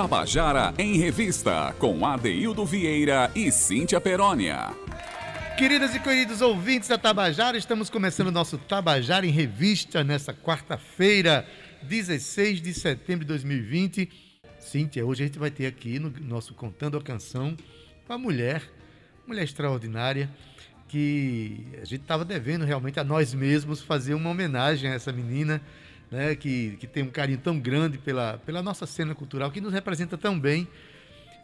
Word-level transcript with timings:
Tabajara 0.00 0.72
em 0.78 0.96
Revista, 0.96 1.74
com 1.76 2.06
Adeildo 2.06 2.64
Vieira 2.64 3.32
e 3.34 3.50
Cíntia 3.50 4.00
Perónia. 4.00 4.68
Queridas 5.58 5.92
e 5.92 5.98
queridos 5.98 6.40
ouvintes 6.40 6.88
da 6.88 6.96
Tabajara, 6.96 7.58
estamos 7.58 7.90
começando 7.90 8.28
o 8.28 8.30
nosso 8.30 8.56
Tabajara 8.58 9.26
em 9.26 9.32
Revista 9.32 10.04
nessa 10.04 10.32
quarta-feira, 10.32 11.44
16 11.82 12.62
de 12.62 12.72
setembro 12.74 13.24
de 13.24 13.28
2020. 13.30 14.08
Cíntia, 14.60 15.04
hoje 15.04 15.24
a 15.24 15.26
gente 15.26 15.38
vai 15.38 15.50
ter 15.50 15.66
aqui 15.66 15.98
no 15.98 16.10
nosso 16.20 16.54
Contando 16.54 16.96
a 16.96 17.02
Canção 17.02 17.56
uma 18.08 18.16
mulher, 18.16 18.62
mulher 19.26 19.42
extraordinária, 19.42 20.30
que 20.86 21.66
a 21.82 21.84
gente 21.84 22.02
estava 22.02 22.24
devendo 22.24 22.64
realmente 22.64 23.00
a 23.00 23.04
nós 23.04 23.34
mesmos 23.34 23.82
fazer 23.82 24.14
uma 24.14 24.30
homenagem 24.30 24.88
a 24.92 24.94
essa 24.94 25.12
menina 25.12 25.60
né, 26.10 26.34
que, 26.34 26.76
que 26.78 26.86
tem 26.86 27.02
um 27.02 27.10
carinho 27.10 27.38
tão 27.38 27.58
grande 27.58 27.98
pela, 27.98 28.38
pela 28.38 28.62
nossa 28.62 28.86
cena 28.86 29.14
cultural, 29.14 29.50
que 29.50 29.60
nos 29.60 29.72
representa 29.72 30.16
tão 30.16 30.38
bem 30.38 30.66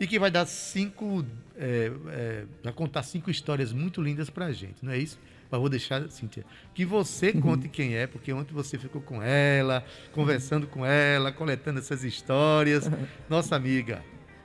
e 0.01 0.07
que 0.07 0.19
vai 0.19 0.31
dar 0.31 0.47
cinco, 0.47 1.25
é, 1.57 1.93
é, 2.09 2.45
vai 2.63 2.73
contar 2.73 3.03
cinco 3.03 3.31
histórias 3.31 3.73
muito 3.73 4.03
lindas 4.03 4.29
para 4.31 4.47
a 4.47 4.53
gente, 4.53 4.85
não 4.85 4.93
é 4.93 4.99
isso? 4.99 5.19
Mas 5.51 5.61
vou 5.61 5.69
deixar, 5.69 6.11
Cíntia, 6.11 6.45
que 6.75 6.85
você 6.85 7.31
uhum. 7.31 7.41
conte 7.41 7.69
quem 7.69 7.95
é, 7.95 8.07
porque 8.07 8.33
ontem 8.33 8.53
você 8.53 8.79
ficou 8.79 9.01
com 9.01 9.23
ela, 9.23 9.85
conversando 10.13 10.67
com 10.67 10.85
ela, 10.85 11.31
coletando 11.31 11.79
essas 11.79 12.03
histórias. 12.03 12.91
Nossa 13.31 13.55
amiga. 13.55 14.03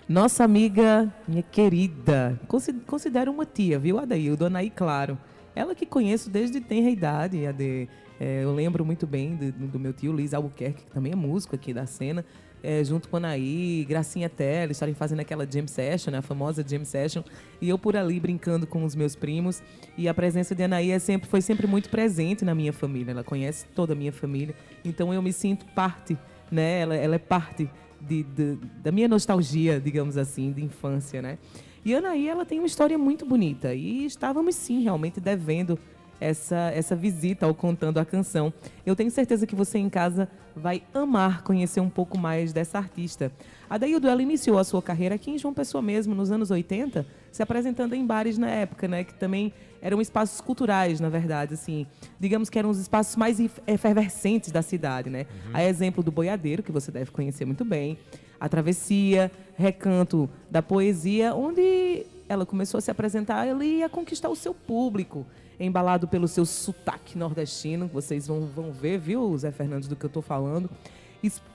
Nossa 0.07 0.43
amiga, 0.43 1.11
minha 1.27 1.43
querida, 1.43 2.39
considero 2.85 3.31
uma 3.31 3.45
tia, 3.45 3.77
viu, 3.77 3.99
Adaildo? 3.99 4.45
Anaí, 4.45 4.69
claro. 4.69 5.17
Ela 5.55 5.75
que 5.75 5.85
conheço 5.85 6.29
desde 6.29 6.59
tenra 6.59 6.89
idade, 6.89 7.45
Ade. 7.45 7.87
É, 8.19 8.43
eu 8.43 8.53
lembro 8.53 8.83
muito 8.83 9.07
bem 9.07 9.35
do, 9.35 9.67
do, 9.67 9.79
meu 9.79 9.93
tio 9.93 10.11
Luiz 10.11 10.33
Albuquerque, 10.33 10.83
que 10.83 10.91
também 10.91 11.13
é 11.13 11.15
músico 11.15 11.55
aqui 11.55 11.73
da 11.73 11.85
cena, 11.85 12.25
é, 12.61 12.83
junto 12.83 13.07
com 13.07 13.15
a 13.15 13.19
Anaí, 13.19 13.85
Gracinha 13.87 14.27
Tela, 14.27 14.73
estarem 14.73 14.93
fazendo 14.93 15.21
aquela 15.21 15.47
jam 15.49 15.65
session, 15.65 16.11
né, 16.11 16.17
a 16.17 16.21
famosa 16.21 16.61
jam 16.67 16.83
session, 16.83 17.23
e 17.61 17.69
eu 17.69 17.79
por 17.79 17.95
ali 17.95 18.19
brincando 18.19 18.67
com 18.67 18.83
os 18.83 18.93
meus 18.93 19.15
primos. 19.15 19.63
E 19.97 20.09
a 20.09 20.13
presença 20.13 20.53
de 20.53 20.63
Anaí 20.63 20.91
é 20.91 20.99
sempre, 20.99 21.29
foi 21.29 21.39
sempre 21.39 21.65
muito 21.65 21.89
presente 21.89 22.43
na 22.43 22.53
minha 22.53 22.73
família, 22.73 23.11
ela 23.11 23.23
conhece 23.23 23.65
toda 23.73 23.93
a 23.93 23.95
minha 23.95 24.11
família, 24.11 24.53
então 24.83 25.13
eu 25.13 25.21
me 25.21 25.31
sinto 25.31 25.65
parte, 25.67 26.17
né, 26.51 26.81
ela, 26.81 26.95
ela 26.95 27.15
é 27.15 27.19
parte 27.19 27.69
de, 28.01 28.23
de, 28.23 28.57
da 28.83 28.91
minha 28.91 29.07
nostalgia, 29.07 29.79
digamos 29.79 30.17
assim, 30.17 30.51
de 30.51 30.61
infância, 30.61 31.21
né. 31.21 31.37
E 31.85 31.95
Anaí, 31.95 32.27
ela 32.27 32.45
tem 32.45 32.59
uma 32.59 32.67
história 32.67 32.97
muito 32.97 33.25
bonita, 33.25 33.73
e 33.73 34.03
estávamos 34.03 34.55
sim 34.55 34.81
realmente 34.83 35.21
devendo 35.21 35.79
essa, 36.19 36.71
essa 36.73 36.95
visita 36.95 37.45
ao 37.45 37.53
Contando 37.53 37.99
a 37.99 38.05
Canção. 38.05 38.53
Eu 38.85 38.95
tenho 38.95 39.09
certeza 39.11 39.47
que 39.47 39.55
você 39.55 39.77
em 39.77 39.89
casa 39.89 40.27
vai 40.55 40.83
amar 40.93 41.43
conhecer 41.43 41.79
um 41.79 41.89
pouco 41.89 42.17
mais 42.17 42.51
dessa 42.51 42.77
artista. 42.77 43.31
A 43.69 43.77
Daildo, 43.77 44.07
ela 44.07 44.21
iniciou 44.21 44.57
a 44.57 44.63
sua 44.63 44.81
carreira 44.81 45.15
aqui 45.15 45.31
em 45.31 45.37
João 45.37 45.53
Pessoa 45.53 45.81
mesmo, 45.81 46.13
nos 46.13 46.31
anos 46.31 46.51
80, 46.51 47.05
se 47.31 47.41
apresentando 47.41 47.93
em 47.93 48.05
bares 48.05 48.37
na 48.37 48.49
época, 48.49 48.87
né? 48.87 49.03
Que 49.03 49.13
também 49.13 49.53
eram 49.81 50.01
espaços 50.01 50.41
culturais, 50.41 50.99
na 50.99 51.09
verdade, 51.09 51.53
assim. 51.53 51.85
Digamos 52.19 52.49
que 52.49 52.59
eram 52.59 52.69
os 52.69 52.79
espaços 52.79 53.15
mais 53.15 53.39
efervescentes 53.67 54.51
da 54.51 54.61
cidade, 54.61 55.09
né? 55.09 55.25
Uhum. 55.45 55.51
A 55.53 55.63
exemplo 55.63 56.03
do 56.03 56.11
Boiadeiro, 56.11 56.63
que 56.63 56.71
você 56.71 56.91
deve 56.91 57.11
conhecer 57.11 57.45
muito 57.45 57.63
bem, 57.63 57.97
a 58.39 58.49
Travessia, 58.49 59.31
Recanto 59.55 60.29
da 60.49 60.61
Poesia, 60.61 61.33
onde 61.33 62.05
ela 62.27 62.45
começou 62.45 62.77
a 62.77 62.81
se 62.81 62.91
apresentar 62.91 63.47
e 63.61 63.83
a 63.83 63.89
conquistar 63.89 64.29
o 64.29 64.35
seu 64.35 64.53
público 64.53 65.25
embalado 65.59 66.07
pelo 66.07 66.27
seu 66.27 66.45
sotaque 66.45 67.17
nordestino. 67.17 67.87
Vocês 67.87 68.27
vão, 68.27 68.45
vão 68.47 68.71
ver, 68.71 68.99
viu, 68.99 69.37
Zé 69.37 69.51
Fernandes, 69.51 69.87
do 69.87 69.95
que 69.95 70.05
eu 70.05 70.09
estou 70.09 70.21
falando. 70.21 70.69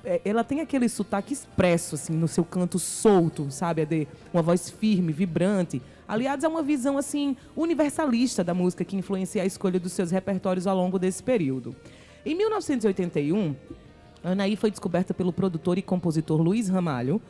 É, 0.05 0.21
ela 0.25 0.45
tem 0.45 0.61
aquele 0.61 0.89
sotaque 0.89 1.33
expresso, 1.33 1.95
assim, 1.95 2.13
no 2.13 2.29
seu 2.29 2.45
canto 2.45 2.79
solto, 2.79 3.51
sabe? 3.51 3.83
É 3.83 3.87
de 3.87 4.09
uma 4.33 4.43
voz 4.43 4.69
firme, 4.69 5.13
vibrante. 5.13 5.81
Aliás, 6.07 6.45
é 6.45 6.49
uma 6.49 6.63
visão, 6.63 6.99
assim, 6.99 7.35
universalista 7.57 8.45
da 8.45 8.53
música 8.53 8.85
que 8.85 8.97
influencia 8.97 9.43
a 9.43 9.47
escolha 9.47 9.81
dos 9.81 9.93
seus 9.93 10.11
repertórios 10.11 10.67
ao 10.67 10.77
longo 10.77 10.99
desse 10.99 11.23
período. 11.23 11.75
Em 12.27 12.35
1981, 12.35 13.55
Anaí 14.23 14.57
foi 14.57 14.71
descoberta 14.71 15.15
pelo 15.15 15.33
produtor 15.33 15.79
e 15.79 15.83
compositor 15.83 16.41
Luiz 16.41 16.69
Ramalho, 16.69 17.21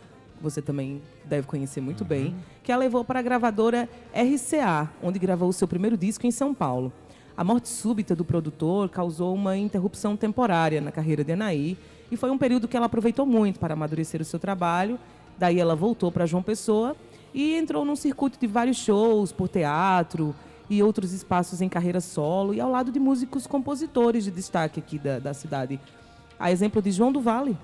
você 0.45 0.63
também 0.63 1.03
deve 1.25 1.47
conhecer 1.47 1.81
muito 1.81 2.03
uhum. 2.03 2.07
bem, 2.07 2.37
que 2.63 2.71
a 2.71 2.77
levou 2.77 3.05
para 3.05 3.19
a 3.19 3.23
gravadora 3.23 3.89
RCA, 4.13 4.91
onde 5.03 5.19
gravou 5.19 5.49
o 5.49 5.53
seu 5.53 5.67
primeiro 5.67 5.97
disco 5.97 6.27
em 6.27 6.31
São 6.31 6.55
Paulo. 6.55 6.93
A 7.37 7.43
morte 7.43 7.69
súbita 7.69 8.15
do 8.15 8.25
produtor 8.25 8.89
causou 8.89 9.35
uma 9.35 9.57
interrupção 9.57 10.17
temporária 10.17 10.81
na 10.81 10.93
carreira 10.93 11.25
de 11.25 11.33
Anaí 11.33 11.77
e 12.11 12.17
foi 12.17 12.31
um 12.31 12.39
período 12.39 12.69
que 12.69 12.77
ela 12.77 12.87
aproveitou 12.87 13.27
muito 13.27 13.59
para 13.59 13.75
amadurecer 13.75 14.21
o 14.21 14.25
seu 14.25 14.39
trabalho. 14.39 15.01
Daí 15.37 15.59
ela 15.59 15.75
voltou 15.75 16.13
para 16.13 16.27
João 16.27 16.43
Pessoa 16.43 16.95
e 17.33 17.57
entrou 17.57 17.85
num 17.85 17.97
circuito 17.97 18.39
de 18.39 18.47
vários 18.47 18.77
shows 18.77 19.33
por 19.33 19.49
teatro 19.49 20.33
e 20.71 20.81
outros 20.81 21.13
espaços 21.13 21.61
em 21.61 21.69
carreira 21.69 22.01
solo 22.01 22.55
e 22.55 22.61
ao 22.61 22.71
lado 22.71 22.93
de 22.93 23.01
músicos 23.01 23.47
compositores 23.47 24.25
de 24.25 24.31
destaque 24.31 24.79
aqui 24.79 24.99
da, 24.99 25.19
da 25.19 25.35
cidade. 25.35 25.81
A 26.39 26.53
exemplo 26.53 26.81
de 26.81 26.93
João 26.93 27.11
do 27.11 27.21
Vale, 27.21 27.57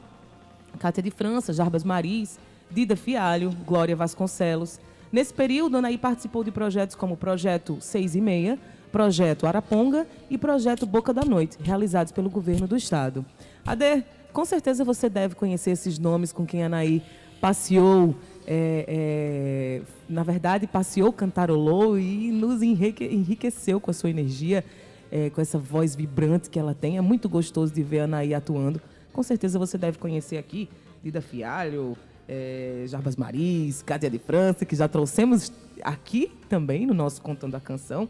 Cátia 0.79 1.03
de 1.03 1.11
França, 1.11 1.53
Jarbas 1.53 1.85
Maris, 1.85 2.39
Dida 2.71 2.97
Fialho, 2.97 3.51
Glória 3.67 3.97
Vasconcelos. 3.97 4.81
Nesse 5.13 5.35
período, 5.35 5.77
Anaí 5.77 5.99
participou 5.99 6.45
de 6.45 6.53
projetos 6.53 6.95
como 6.95 7.17
Projeto 7.17 7.79
6 7.81 8.15
e 8.15 8.21
Meia, 8.21 8.59
Projeto 8.93 9.47
Araponga 9.47 10.07
e 10.29 10.39
Projeto 10.39 10.87
Boca 10.87 11.13
da 11.13 11.25
Noite, 11.25 11.59
realizados 11.61 12.13
pelo 12.13 12.31
governo 12.31 12.67
do 12.69 12.77
estado. 12.77 13.25
Ade, 13.67 14.05
com 14.33 14.45
certeza 14.45 14.85
você 14.85 15.09
deve 15.09 15.35
conhecer 15.35 15.73
esses 15.73 15.99
nomes 15.99 16.33
com 16.33 16.47
quem 16.47 16.63
Anaí 16.63 17.03
passeou, 17.41 18.15
é, 18.47 18.85
é, 18.87 19.83
na 20.09 20.23
verdade, 20.23 20.67
passeou, 20.67 21.13
cantarolou 21.13 21.99
e 21.99 22.31
nos 22.31 22.63
enrique, 22.63 23.05
enriqueceu 23.05 23.81
com 23.81 23.91
a 23.91 23.95
sua 23.95 24.11
energia, 24.11 24.65
é, 25.11 25.31
com 25.31 25.41
essa 25.41 25.59
voz 25.59 25.97
vibrante 25.97 26.49
que 26.49 26.59
ela 26.59 26.75
tem. 26.75 26.99
É 26.99 27.01
muito 27.01 27.29
gostoso 27.29 27.73
de 27.73 27.83
ver 27.83 28.01
a 28.01 28.05
Anaí 28.05 28.35
atuando. 28.35 28.81
Com 29.13 29.23
certeza 29.23 29.59
você 29.59 29.77
deve 29.77 29.99
conhecer 29.99 30.37
aqui 30.37 30.69
Dida 31.03 31.21
Fialho, 31.21 31.97
é, 32.31 32.85
Jarbas 32.87 33.17
Maris, 33.17 33.83
Cádia 33.83 34.09
de 34.09 34.19
França, 34.19 34.65
que 34.65 34.77
já 34.77 34.87
trouxemos 34.87 35.53
aqui 35.83 36.31
também 36.49 36.87
no 36.87 36.95
nosso 36.95 37.21
Contando 37.21 37.57
a 37.57 37.61
Canção. 37.61 38.09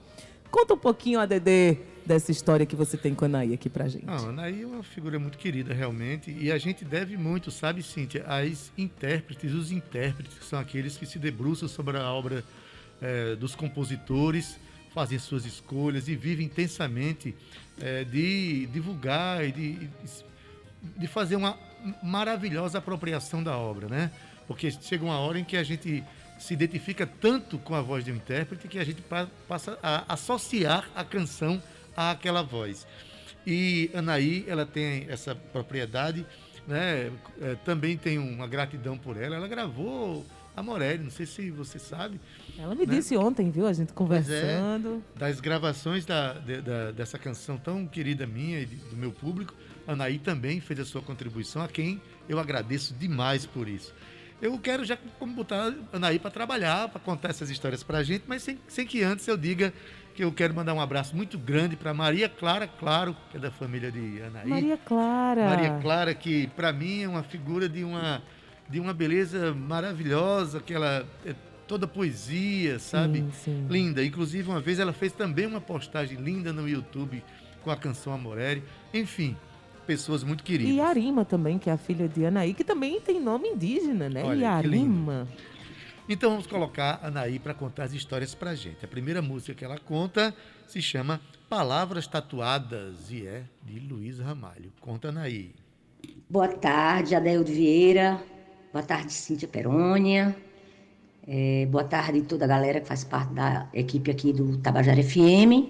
Conta 0.50 0.74
um 0.74 0.78
pouquinho, 0.78 1.18
ADD, 1.18 1.78
dessa 2.04 2.30
história 2.30 2.66
que 2.66 2.76
você 2.76 2.98
tem 2.98 3.14
com 3.14 3.24
a 3.24 3.28
Anaí 3.28 3.54
aqui 3.54 3.70
pra 3.70 3.88
gente. 3.88 4.04
Não, 4.04 4.14
a 4.14 4.28
Anaí 4.28 4.62
é 4.62 4.66
uma 4.66 4.82
figura 4.82 5.18
muito 5.18 5.38
querida, 5.38 5.72
realmente, 5.72 6.30
e 6.38 6.52
a 6.52 6.58
gente 6.58 6.84
deve 6.84 7.16
muito, 7.16 7.50
sabe, 7.50 7.82
Cíntia, 7.82 8.24
às 8.26 8.70
intérpretes, 8.76 9.54
os 9.54 9.72
intérpretes, 9.72 10.38
que 10.38 10.44
são 10.44 10.58
aqueles 10.58 10.98
que 10.98 11.06
se 11.06 11.18
debruçam 11.18 11.66
sobre 11.66 11.96
a 11.96 12.12
obra 12.12 12.44
é, 13.00 13.34
dos 13.36 13.54
compositores, 13.54 14.58
fazem 14.92 15.18
suas 15.18 15.46
escolhas 15.46 16.08
e 16.08 16.14
vivem 16.14 16.44
intensamente 16.44 17.34
é, 17.80 18.04
de 18.04 18.66
divulgar 18.66 19.46
e 19.46 19.52
de, 19.52 19.88
de 20.98 21.06
fazer 21.06 21.36
uma 21.36 21.56
maravilhosa 22.02 22.78
apropriação 22.78 23.42
da 23.42 23.56
obra, 23.56 23.88
né? 23.88 24.10
Porque 24.46 24.70
chega 24.70 25.04
uma 25.04 25.18
hora 25.18 25.38
em 25.38 25.44
que 25.44 25.56
a 25.56 25.62
gente 25.62 26.02
se 26.38 26.54
identifica 26.54 27.06
tanto 27.06 27.58
com 27.58 27.74
a 27.74 27.82
voz 27.82 28.04
de 28.04 28.10
um 28.10 28.16
intérprete 28.16 28.66
que 28.66 28.78
a 28.78 28.84
gente 28.84 29.02
passa 29.46 29.78
a 29.82 30.12
associar 30.14 30.88
a 30.94 31.04
canção 31.04 31.62
àquela 31.96 32.42
voz. 32.42 32.86
E 33.46 33.90
Anaí, 33.94 34.44
ela 34.48 34.66
tem 34.66 35.06
essa 35.08 35.34
propriedade, 35.34 36.26
né? 36.66 37.10
É, 37.40 37.56
também 37.64 37.96
tem 37.96 38.18
uma 38.18 38.46
gratidão 38.46 38.96
por 38.96 39.16
ela. 39.16 39.36
Ela 39.36 39.48
gravou 39.48 40.24
a 40.56 40.62
Morelli, 40.62 41.04
não 41.04 41.10
sei 41.10 41.26
se 41.26 41.50
você 41.50 41.78
sabe. 41.78 42.20
Ela 42.58 42.74
me 42.74 42.86
né? 42.86 42.94
disse 42.94 43.16
ontem, 43.16 43.50
viu? 43.50 43.66
A 43.66 43.72
gente 43.72 43.92
conversando. 43.92 45.02
É, 45.16 45.18
das 45.18 45.40
gravações 45.40 46.04
da, 46.04 46.34
de, 46.34 46.60
da, 46.60 46.90
dessa 46.90 47.18
canção 47.18 47.56
tão 47.56 47.86
querida 47.86 48.26
minha 48.26 48.60
e 48.60 48.66
do 48.66 48.96
meu 48.96 49.12
público, 49.12 49.54
Anaí 49.92 50.18
também 50.18 50.60
fez 50.60 50.80
a 50.80 50.84
sua 50.84 51.02
contribuição, 51.02 51.62
a 51.62 51.68
quem 51.68 52.00
eu 52.28 52.38
agradeço 52.38 52.94
demais 52.94 53.46
por 53.46 53.68
isso. 53.68 53.92
Eu 54.40 54.58
quero 54.58 54.84
já 54.84 54.96
como 55.18 55.34
botar 55.34 55.68
a 55.92 55.96
Anaí 55.96 56.18
para 56.18 56.30
trabalhar, 56.30 56.88
para 56.88 57.00
contar 57.00 57.28
essas 57.28 57.50
histórias 57.50 57.82
para 57.82 57.98
a 57.98 58.02
gente, 58.02 58.24
mas 58.26 58.42
sem, 58.42 58.58
sem 58.68 58.86
que 58.86 59.02
antes 59.02 59.26
eu 59.28 59.36
diga 59.36 59.72
que 60.14 60.24
eu 60.24 60.32
quero 60.32 60.54
mandar 60.54 60.72
um 60.74 60.80
abraço 60.80 61.14
muito 61.14 61.38
grande 61.38 61.76
para 61.76 61.92
Maria 61.92 62.28
Clara, 62.28 62.66
claro, 62.66 63.16
que 63.30 63.36
é 63.36 63.40
da 63.40 63.50
família 63.50 63.92
de 63.92 64.22
Anaí. 64.22 64.48
Maria 64.48 64.76
Clara. 64.78 65.44
Maria 65.44 65.78
Clara, 65.80 66.14
que 66.14 66.46
para 66.48 66.72
mim 66.72 67.02
é 67.02 67.08
uma 67.08 67.22
figura 67.22 67.68
de 67.68 67.84
uma, 67.84 68.22
de 68.68 68.80
uma 68.80 68.94
beleza 68.94 69.52
maravilhosa, 69.52 70.60
que 70.60 70.72
ela 70.72 71.06
é 71.26 71.34
toda 71.66 71.86
poesia, 71.86 72.78
sabe? 72.78 73.18
Sim, 73.18 73.30
sim. 73.32 73.66
Linda. 73.68 74.04
Inclusive, 74.04 74.48
uma 74.48 74.60
vez 74.60 74.78
ela 74.78 74.92
fez 74.92 75.12
também 75.12 75.46
uma 75.46 75.60
postagem 75.60 76.18
linda 76.18 76.52
no 76.52 76.68
YouTube 76.68 77.22
com 77.62 77.70
a 77.70 77.76
canção 77.76 78.12
Amorelli. 78.12 78.64
Enfim, 78.92 79.36
pessoas 79.90 80.22
muito 80.22 80.44
queridas. 80.44 80.72
E 80.72 80.80
Arima 80.80 81.24
também, 81.24 81.58
que 81.58 81.68
é 81.68 81.72
a 81.72 81.76
filha 81.76 82.08
de 82.08 82.24
Anaí, 82.24 82.54
que 82.54 82.62
também 82.62 83.00
tem 83.00 83.20
nome 83.20 83.48
indígena, 83.48 84.08
né? 84.08 84.22
Olha, 84.22 84.44
Yarima. 84.44 85.26
Então 86.08 86.30
vamos 86.30 86.46
colocar 86.46 87.00
a 87.02 87.08
Anaí 87.08 87.40
para 87.40 87.52
contar 87.52 87.82
as 87.84 87.92
histórias 87.92 88.32
pra 88.32 88.54
gente. 88.54 88.84
A 88.84 88.88
primeira 88.88 89.20
música 89.20 89.52
que 89.52 89.64
ela 89.64 89.78
conta 89.78 90.32
se 90.68 90.80
chama 90.80 91.20
Palavras 91.48 92.06
Tatuadas 92.06 93.10
e 93.10 93.26
é 93.26 93.42
de 93.64 93.80
Luiz 93.80 94.20
Ramalho. 94.20 94.72
Conta, 94.80 95.08
Anaí. 95.08 95.50
Boa 96.28 96.46
tarde, 96.46 97.16
Adeldo 97.16 97.50
Vieira. 97.50 98.22
Boa 98.72 98.84
tarde, 98.84 99.12
Cíntia 99.12 99.48
Perônia. 99.48 100.36
É, 101.26 101.66
boa 101.66 101.82
tarde 101.82 102.22
toda 102.22 102.44
a 102.44 102.48
galera 102.48 102.80
que 102.80 102.86
faz 102.86 103.02
parte 103.02 103.34
da 103.34 103.68
equipe 103.74 104.08
aqui 104.08 104.32
do 104.32 104.56
Tabajara 104.58 105.02
FM. 105.02 105.66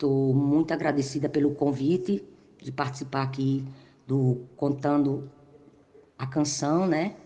Estou 0.00 0.32
muito 0.32 0.72
agradecida 0.72 1.28
pelo 1.28 1.54
convite 1.54 2.24
de 2.56 2.72
participar 2.72 3.20
aqui 3.20 3.62
do 4.06 4.46
Contando 4.56 5.30
a 6.16 6.26
Canção, 6.26 6.86
né? 6.86 7.16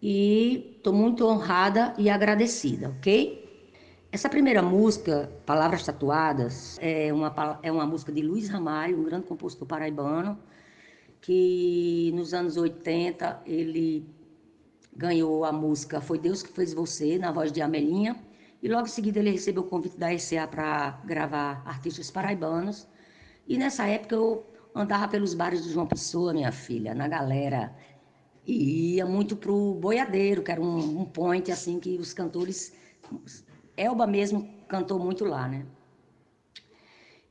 E 0.00 0.76
estou 0.78 0.94
muito 0.94 1.26
honrada 1.26 1.92
e 1.98 2.08
agradecida, 2.08 2.88
ok? 2.96 3.68
Essa 4.10 4.30
primeira 4.30 4.62
música, 4.62 5.30
Palavras 5.44 5.84
Tatuadas, 5.84 6.78
é 6.80 7.12
uma, 7.12 7.60
é 7.62 7.70
uma 7.70 7.84
música 7.84 8.10
de 8.10 8.22
Luiz 8.22 8.48
Ramalho, 8.48 8.98
um 8.98 9.04
grande 9.04 9.26
compositor 9.26 9.68
paraibano, 9.68 10.38
que 11.20 12.10
nos 12.14 12.32
anos 12.32 12.56
80 12.56 13.42
ele 13.44 14.08
ganhou 14.96 15.44
a 15.44 15.52
música 15.52 16.00
Foi 16.00 16.18
Deus 16.18 16.42
que 16.42 16.48
Fez 16.48 16.72
Você, 16.72 17.18
na 17.18 17.30
voz 17.30 17.52
de 17.52 17.60
Amelinha, 17.60 18.16
e 18.62 18.68
logo 18.68 18.86
em 18.86 18.90
seguida 18.90 19.18
ele 19.18 19.30
recebeu 19.30 19.62
o 19.62 19.66
convite 19.66 19.98
da 19.98 20.12
ECA 20.12 20.46
para 20.46 21.00
gravar 21.04 21.62
artistas 21.66 22.10
paraibanos. 22.10 22.86
E 23.48 23.58
nessa 23.58 23.86
época 23.86 24.14
eu 24.14 24.46
andava 24.74 25.08
pelos 25.08 25.34
bares 25.34 25.64
de 25.64 25.70
João 25.70 25.86
Pessoa, 25.86 26.32
minha 26.32 26.52
filha, 26.52 26.94
na 26.94 27.08
galera, 27.08 27.74
e 28.46 28.94
ia 28.94 29.04
muito 29.04 29.36
pro 29.36 29.74
Boiadeiro, 29.74 30.42
que 30.42 30.52
era 30.52 30.60
um, 30.60 31.00
um 31.00 31.04
point 31.04 31.50
assim 31.50 31.80
que 31.80 31.96
os 31.96 32.12
cantores 32.12 32.72
Elba 33.76 34.06
mesmo 34.06 34.48
cantou 34.68 34.98
muito 34.98 35.24
lá, 35.24 35.48
né? 35.48 35.66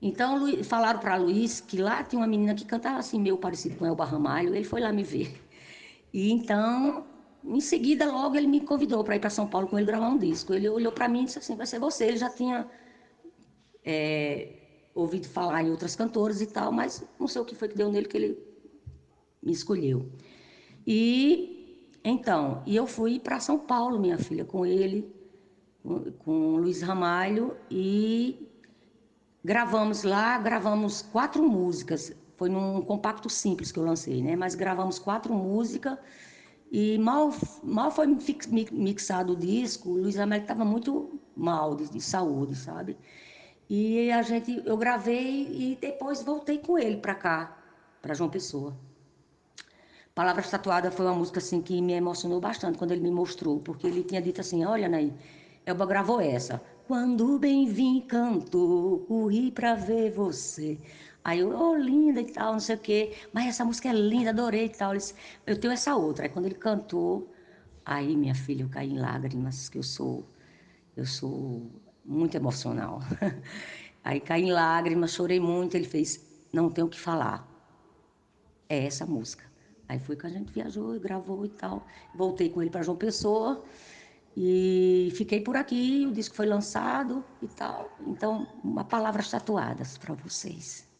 Então 0.02 0.64
falaram 0.64 1.00
para 1.00 1.16
Luiz 1.16 1.62
que 1.62 1.78
lá 1.78 2.04
tinha 2.04 2.20
uma 2.20 2.28
menina 2.28 2.56
que 2.56 2.66
cantava 2.66 2.98
assim 2.98 3.20
meio 3.22 3.38
parecido 3.38 3.76
com 3.78 3.86
Elba 3.86 4.04
Ramalho, 4.04 4.54
ele 4.56 4.66
foi 4.66 4.82
lá 4.82 4.92
me 4.92 5.04
ver. 5.04 5.42
E 6.14 6.32
então 6.32 7.06
em 7.44 7.60
seguida, 7.60 8.12
logo 8.12 8.36
ele 8.36 8.48
me 8.48 8.62
convidou 8.62 9.04
para 9.04 9.16
ir 9.16 9.20
para 9.20 9.30
São 9.30 9.48
Paulo 9.48 9.68
com 9.68 9.78
ele 9.78 9.88
gravar 9.88 10.10
um 10.10 10.18
disco. 10.18 10.54
Ele 10.54 10.70
olhou 10.70 10.92
para 10.92 11.08
mim 11.08 11.24
e 11.24 11.26
disse 11.26 11.40
assim: 11.40 11.56
vai 11.56 11.66
ser 11.66 11.80
você. 11.80 12.06
Ele 12.06 12.18
já 12.18 12.30
tinha 12.30 12.68
é, 13.84 14.54
ouvido 14.94 15.28
falar 15.28 15.64
em 15.64 15.72
outras 15.72 15.96
cantoras 15.96 16.42
e 16.42 16.48
tal, 16.48 16.72
mas 16.72 17.04
não 17.20 17.28
sei 17.28 17.42
o 17.42 17.46
que 17.46 17.56
foi 17.56 17.68
que 17.68 17.76
deu 17.76 17.92
nele 17.92 18.08
que 18.08 18.18
ele 18.18 18.38
me 19.42 19.52
escolheu. 19.52 20.12
E 20.86 21.90
então, 22.04 22.64
e 22.66 22.76
eu 22.76 22.88
fui 22.88 23.20
para 23.20 23.40
São 23.40 23.60
Paulo, 23.60 24.00
minha 24.00 24.18
filha, 24.18 24.44
com 24.44 24.66
ele, 24.66 25.14
com, 25.84 26.12
com 26.14 26.56
Luiz 26.58 26.82
Ramalho, 26.82 27.56
e 27.70 28.50
gravamos 29.44 30.04
lá, 30.04 30.38
gravamos 30.38 31.02
quatro 31.02 31.44
músicas. 31.48 32.14
Foi 32.38 32.50
num 32.50 32.82
compacto 32.82 33.30
simples 33.30 33.72
que 33.72 33.78
eu 33.78 33.84
lancei, 33.84 34.22
né? 34.22 34.36
Mas 34.36 34.56
gravamos 34.56 34.98
quatro 34.98 35.34
músicas 35.34 35.98
e 36.72 36.98
mal, 36.98 37.34
mal 37.62 37.92
foi 37.92 38.08
mixado 38.72 39.34
o 39.34 39.36
disco, 39.36 39.90
o 39.90 39.98
Luiz 40.04 40.18
Américo 40.18 40.46
estava 40.46 40.64
muito 40.64 41.20
mal 41.36 41.76
de, 41.76 41.90
de, 41.90 42.00
saúde, 42.00 42.56
sabe? 42.56 42.98
E 43.70 44.10
a 44.10 44.22
gente, 44.22 44.64
eu 44.66 44.78
gravei 44.78 45.48
e 45.52 45.78
depois 45.82 46.24
voltei 46.24 46.60
com 46.60 46.80
ele 46.80 46.96
para 46.98 47.14
cá, 47.14 47.58
para 48.02 48.14
João 48.14 48.30
Pessoa. 48.30 48.74
Palavras 50.16 50.50
Tatuadas 50.50 50.94
foi 50.94 51.06
uma 51.06 51.16
música 51.16 51.40
assim 51.40 51.62
que 51.62 51.82
me 51.82 51.92
emocionou 51.94 52.40
bastante 52.40 52.78
quando 52.78 52.92
ele 52.92 53.02
me 53.02 53.12
mostrou, 53.12 53.60
porque 53.60 53.88
ele 53.88 54.04
tinha 54.04 54.22
dito 54.22 54.40
assim: 54.40 54.64
Olha, 54.64 54.88
Naí, 54.88 55.14
Elba 55.66 55.86
gravou 55.86 56.22
essa. 56.22 56.62
Quando 56.88 57.38
bem 57.38 57.68
vim 57.68 58.02
cantou, 58.02 59.00
corri 59.02 59.52
para 59.52 59.76
ver 59.76 60.12
você. 60.12 60.78
Aí 61.24 61.40
eu, 61.40 61.56
oh, 61.56 61.76
linda 61.76 62.22
e 62.22 62.32
tal, 62.32 62.54
não 62.54 62.60
sei 62.60 62.76
o 62.76 62.80
quê. 62.80 63.16
Mas 63.34 63.48
essa 63.48 63.64
música 63.64 63.90
é 63.90 63.94
linda, 63.94 64.32
adorei 64.32 64.66
e 64.66 64.70
tal. 64.70 64.96
Disse, 64.96 65.14
eu 65.46 65.60
tenho 65.60 65.74
essa 65.74 65.96
outra. 65.96 66.26
Aí 66.26 66.30
quando 66.30 66.46
ele 66.46 66.56
cantou, 66.56 67.32
aí 67.86 68.16
minha 68.16 68.36
filha, 68.36 68.64
eu 68.64 68.70
caí 68.70 68.92
em 68.92 69.00
lágrimas, 69.00 69.70
que 69.70 69.78
eu 69.78 69.84
sou, 69.84 70.26
eu 70.96 71.06
sou 71.06 71.70
muito 72.04 72.36
emocional. 72.36 73.00
aí 74.04 74.20
caí 74.20 74.44
em 74.44 74.52
lágrimas, 74.52 75.14
chorei 75.14 75.40
muito. 75.40 75.76
Ele 75.76 75.86
fez, 75.86 76.20
não 76.52 76.70
tenho 76.70 76.88
o 76.88 76.90
que 76.90 77.00
falar. 77.00 77.48
É 78.68 78.86
essa 78.86 79.06
música. 79.06 79.46
Aí 79.88 80.00
foi 80.00 80.16
que 80.16 80.26
a 80.26 80.30
gente 80.30 80.52
viajou 80.52 80.96
e 80.96 81.00
gravou 81.00 81.46
e 81.46 81.50
tal. 81.50 81.86
Voltei 82.16 82.50
com 82.50 82.62
ele 82.62 82.72
para 82.72 82.82
João 82.82 82.98
Pessoa. 82.98 83.64
E 84.36 85.12
fiquei 85.16 85.42
por 85.42 85.58
aqui, 85.58 86.06
o 86.08 86.14
disco 86.14 86.36
foi 86.36 86.46
lançado 86.46 87.24
e 87.42 87.48
tal. 87.48 87.92
Então, 88.08 88.48
uma 88.64 88.86
palavras 88.86 89.30
tatuadas 89.30 89.98
para 89.98 90.16
vocês. 90.16 90.91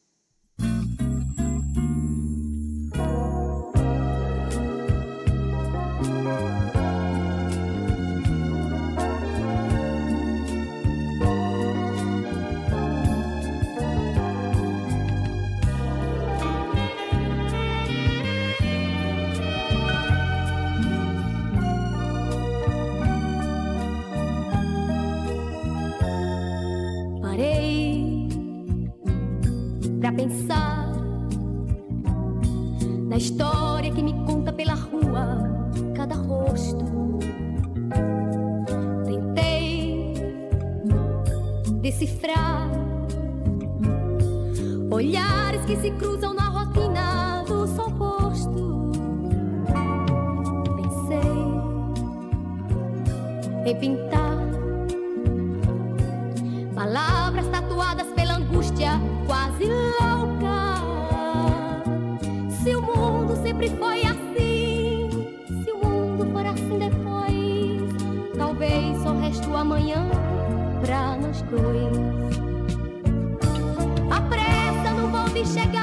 De 75.56 75.81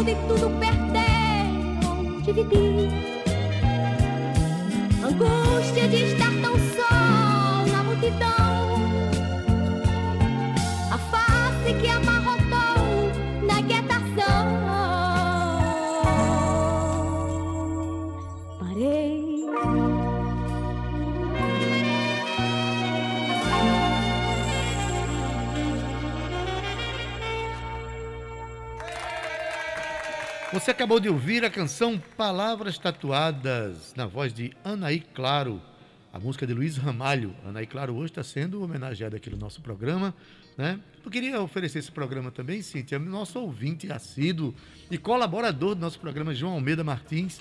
tudo 0.00 0.10
e 0.10 0.14
tudo 0.14 0.50
perder 0.58 1.44
onde 1.86 2.32
dividir. 2.32 2.90
Angústia 5.04 5.88
de 5.88 6.04
estar 6.04 6.29
Você 30.60 30.72
acabou 30.72 31.00
de 31.00 31.08
ouvir 31.08 31.42
a 31.42 31.48
canção 31.48 31.98
Palavras 32.18 32.76
Tatuadas, 32.76 33.94
na 33.96 34.04
voz 34.04 34.30
de 34.30 34.52
Anaí 34.62 35.00
Claro, 35.00 35.58
a 36.12 36.18
música 36.18 36.46
de 36.46 36.52
Luiz 36.52 36.76
Ramalho. 36.76 37.34
Anaí 37.46 37.66
Claro 37.66 37.94
hoje 37.94 38.12
está 38.12 38.22
sendo 38.22 38.62
homenageada 38.62 39.16
aqui 39.16 39.30
no 39.30 39.38
nosso 39.38 39.62
programa. 39.62 40.14
Né? 40.58 40.78
Eu 41.02 41.10
queria 41.10 41.40
oferecer 41.40 41.78
esse 41.78 41.90
programa 41.90 42.30
também, 42.30 42.60
Cíntia, 42.60 42.98
nosso 42.98 43.40
ouvinte 43.40 43.90
assíduo 43.90 44.54
e 44.90 44.98
colaborador 44.98 45.74
do 45.74 45.80
nosso 45.80 45.98
programa, 45.98 46.34
João 46.34 46.52
Almeida 46.52 46.84
Martins. 46.84 47.40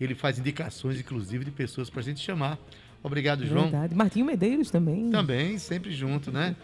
Ele 0.00 0.14
faz 0.14 0.38
indicações, 0.38 1.00
inclusive, 1.00 1.44
de 1.44 1.50
pessoas 1.50 1.90
para 1.90 1.98
a 1.98 2.04
gente 2.04 2.20
chamar. 2.20 2.56
Obrigado, 3.02 3.44
João. 3.44 3.62
Verdade. 3.64 3.96
Martinho 3.96 4.26
Medeiros 4.26 4.70
também. 4.70 5.10
Também, 5.10 5.58
sempre 5.58 5.90
junto, 5.90 6.30
né? 6.30 6.54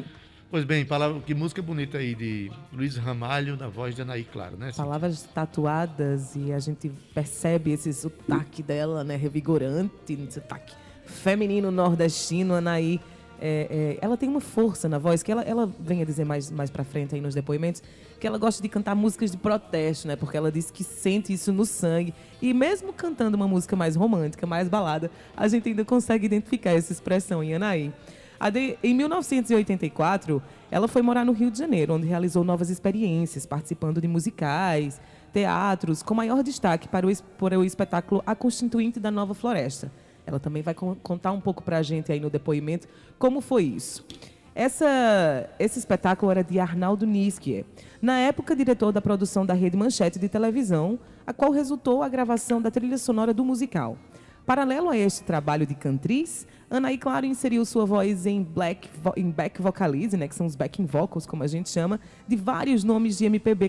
Pois 0.49 0.65
bem, 0.65 0.85
palavra, 0.85 1.21
que 1.21 1.35
música 1.35 1.61
bonita 1.61 1.99
aí 1.99 2.15
de 2.15 2.53
Luiz 2.73 2.97
Ramalho, 2.97 3.57
na 3.57 3.69
voz 3.69 3.97
de 3.97 4.03
Anaí 4.03 4.23
Claro, 4.23 4.57
né? 4.57 4.71
Palavras 4.77 5.23
tatuadas 5.23 6.37
e 6.37 6.53
a 6.53 6.59
gente 6.61 6.89
percebe 7.13 7.73
esse 7.73 7.93
sotaque 7.93 8.63
dela, 8.63 9.03
né? 9.03 9.17
Revigorante, 9.17 10.17
sotaque 10.31 10.73
feminino 11.05 11.71
nordestino, 11.71 12.55
Anaí. 12.55 13.01
É, 13.41 13.97
é, 13.99 13.99
ela 14.01 14.17
tem 14.17 14.29
uma 14.29 14.41
força 14.41 14.89
na 14.89 14.99
voz 14.99 15.23
que 15.23 15.31
ela, 15.31 15.43
ela 15.43 15.71
vem 15.81 16.01
a 16.01 16.05
dizer 16.05 16.25
mais, 16.25 16.51
mais 16.51 16.71
pra 16.71 16.85
frente 16.85 17.15
aí 17.15 17.21
nos 17.21 17.35
depoimentos 17.35 17.83
que 18.19 18.27
ela 18.27 18.39
gosta 18.39 18.63
de 18.63 18.69
cantar 18.69 18.95
músicas 18.95 19.31
de 19.31 19.37
protesto, 19.37 20.09
né? 20.09 20.17
Porque 20.17 20.37
ela 20.37 20.51
diz 20.51 20.71
que 20.71 20.83
sente 20.83 21.33
isso 21.33 21.53
no 21.53 21.67
sangue. 21.67 22.15
E 22.41 22.55
mesmo 22.55 22.93
cantando 22.93 23.37
uma 23.37 23.47
música 23.47 23.77
mais 23.77 23.95
romântica, 23.95 24.47
mais 24.47 24.69
balada, 24.69 25.11
a 25.37 25.47
gente 25.49 25.69
ainda 25.69 25.85
consegue 25.85 26.25
identificar 26.25 26.71
essa 26.71 26.93
expressão 26.93 27.43
em 27.43 27.55
Anaí. 27.55 27.93
De, 28.53 28.79
em 28.83 28.95
1984, 28.95 30.43
ela 30.71 30.87
foi 30.87 31.03
morar 31.03 31.25
no 31.25 31.33
Rio 31.33 31.51
de 31.51 31.59
Janeiro, 31.59 31.95
onde 31.95 32.07
realizou 32.07 32.45
novas 32.45 32.71
experiências, 32.71 33.47
participando 33.47 34.01
de 34.01 34.09
musicais, 34.09 35.01
teatros, 35.33 36.03
com 36.03 36.15
maior 36.15 36.43
destaque 36.43 36.89
para 36.89 37.07
o, 37.07 37.23
para 37.39 37.59
o 37.59 37.65
espetáculo 37.65 38.23
A 38.27 38.35
Constituinte 38.35 39.01
da 39.01 39.11
Nova 39.11 39.35
Floresta. 39.35 39.91
Ela 40.27 40.41
também 40.41 40.63
vai 40.63 40.75
contar 40.75 41.33
um 41.33 41.41
pouco 41.41 41.63
para 41.63 41.79
a 41.79 41.83
gente 41.83 42.11
aí 42.11 42.19
no 42.19 42.29
depoimento 42.29 42.89
como 43.19 43.41
foi 43.41 43.65
isso. 43.65 44.05
Essa, 44.55 45.51
esse 45.59 45.79
espetáculo 45.79 46.33
era 46.33 46.43
de 46.43 46.59
Arnaldo 46.59 47.07
Niskier, 47.07 47.65
na 48.01 48.19
época 48.19 48.57
diretor 48.57 48.91
da 48.91 49.03
produção 49.03 49.45
da 49.45 49.53
Rede 49.53 49.77
Manchete 49.77 50.19
de 50.19 50.31
televisão, 50.31 50.99
a 51.27 51.33
qual 51.33 51.51
resultou 51.51 52.03
a 52.03 52.09
gravação 52.09 52.61
da 52.61 52.71
trilha 52.71 52.97
sonora 52.97 53.35
do 53.35 53.45
musical. 53.45 53.99
Paralelo 54.47 54.91
a 54.91 54.97
este 54.97 55.25
trabalho 55.25 55.67
de 55.67 55.75
cantriz, 55.75 56.47
Anaí 56.71 56.97
Claro 56.97 57.27
inseriu 57.27 57.65
sua 57.65 57.85
voz 57.85 58.27
em, 58.27 58.45
black, 58.45 58.89
em 59.17 59.29
back 59.29 59.61
vocalize, 59.61 60.17
né, 60.17 60.29
que 60.29 60.37
são 60.37 60.47
os 60.47 60.55
backing 60.55 60.87
vocals, 60.87 61.27
como 61.27 61.43
a 61.43 61.49
gente 61.49 61.69
chama, 61.69 61.99
de 62.29 62.37
vários 62.37 62.85
nomes 62.85 63.19
de 63.19 63.25
MPB 63.25 63.69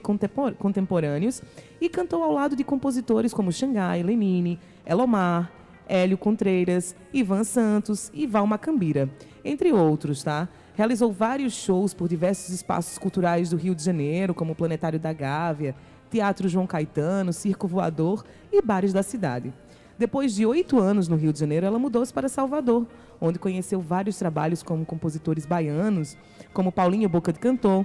contemporâneos, 0.60 1.42
e 1.82 1.90
cantou 1.90 2.22
ao 2.22 2.32
lado 2.32 2.56
de 2.56 2.64
compositores 2.64 3.34
como 3.34 3.52
Xangai, 3.52 4.04
Lenine, 4.04 4.60
Elomar, 4.86 5.52
Hélio 5.90 6.16
Contreiras, 6.16 6.96
Ivan 7.12 7.44
Santos 7.44 8.12
e 8.14 8.28
Val 8.28 8.46
Macambira, 8.46 9.10
entre 9.44 9.74
outros, 9.74 10.22
tá? 10.22 10.48
Realizou 10.76 11.12
vários 11.12 11.54
shows 11.54 11.92
por 11.92 12.08
diversos 12.08 12.54
espaços 12.54 13.00
culturais 13.00 13.50
do 13.50 13.58
Rio 13.58 13.74
de 13.74 13.84
Janeiro, 13.84 14.36
como 14.36 14.52
o 14.52 14.56
Planetário 14.56 15.00
da 15.00 15.12
Gávea, 15.12 15.74
Teatro 16.12 16.48
João 16.48 16.68
Caetano, 16.68 17.34
Circo 17.34 17.68
Voador 17.68 18.24
e 18.52 18.62
bares 18.62 18.94
da 18.94 19.02
cidade. 19.02 19.52
Depois 19.98 20.36
de 20.36 20.46
oito 20.46 20.80
anos 20.80 21.08
no 21.08 21.16
Rio 21.16 21.34
de 21.34 21.40
Janeiro, 21.40 21.66
ela 21.66 21.80
mudou-se 21.80 22.14
para 22.14 22.30
Salvador, 22.30 22.86
onde 23.20 23.40
conheceu 23.40 23.82
vários 23.82 24.18
trabalhos 24.18 24.62
como 24.62 24.86
compositores 24.86 25.46
baianos, 25.46 26.16
como 26.54 26.72
Paulinho 26.72 27.10
Boca 27.10 27.34
de 27.34 27.40
Cantor, 27.40 27.84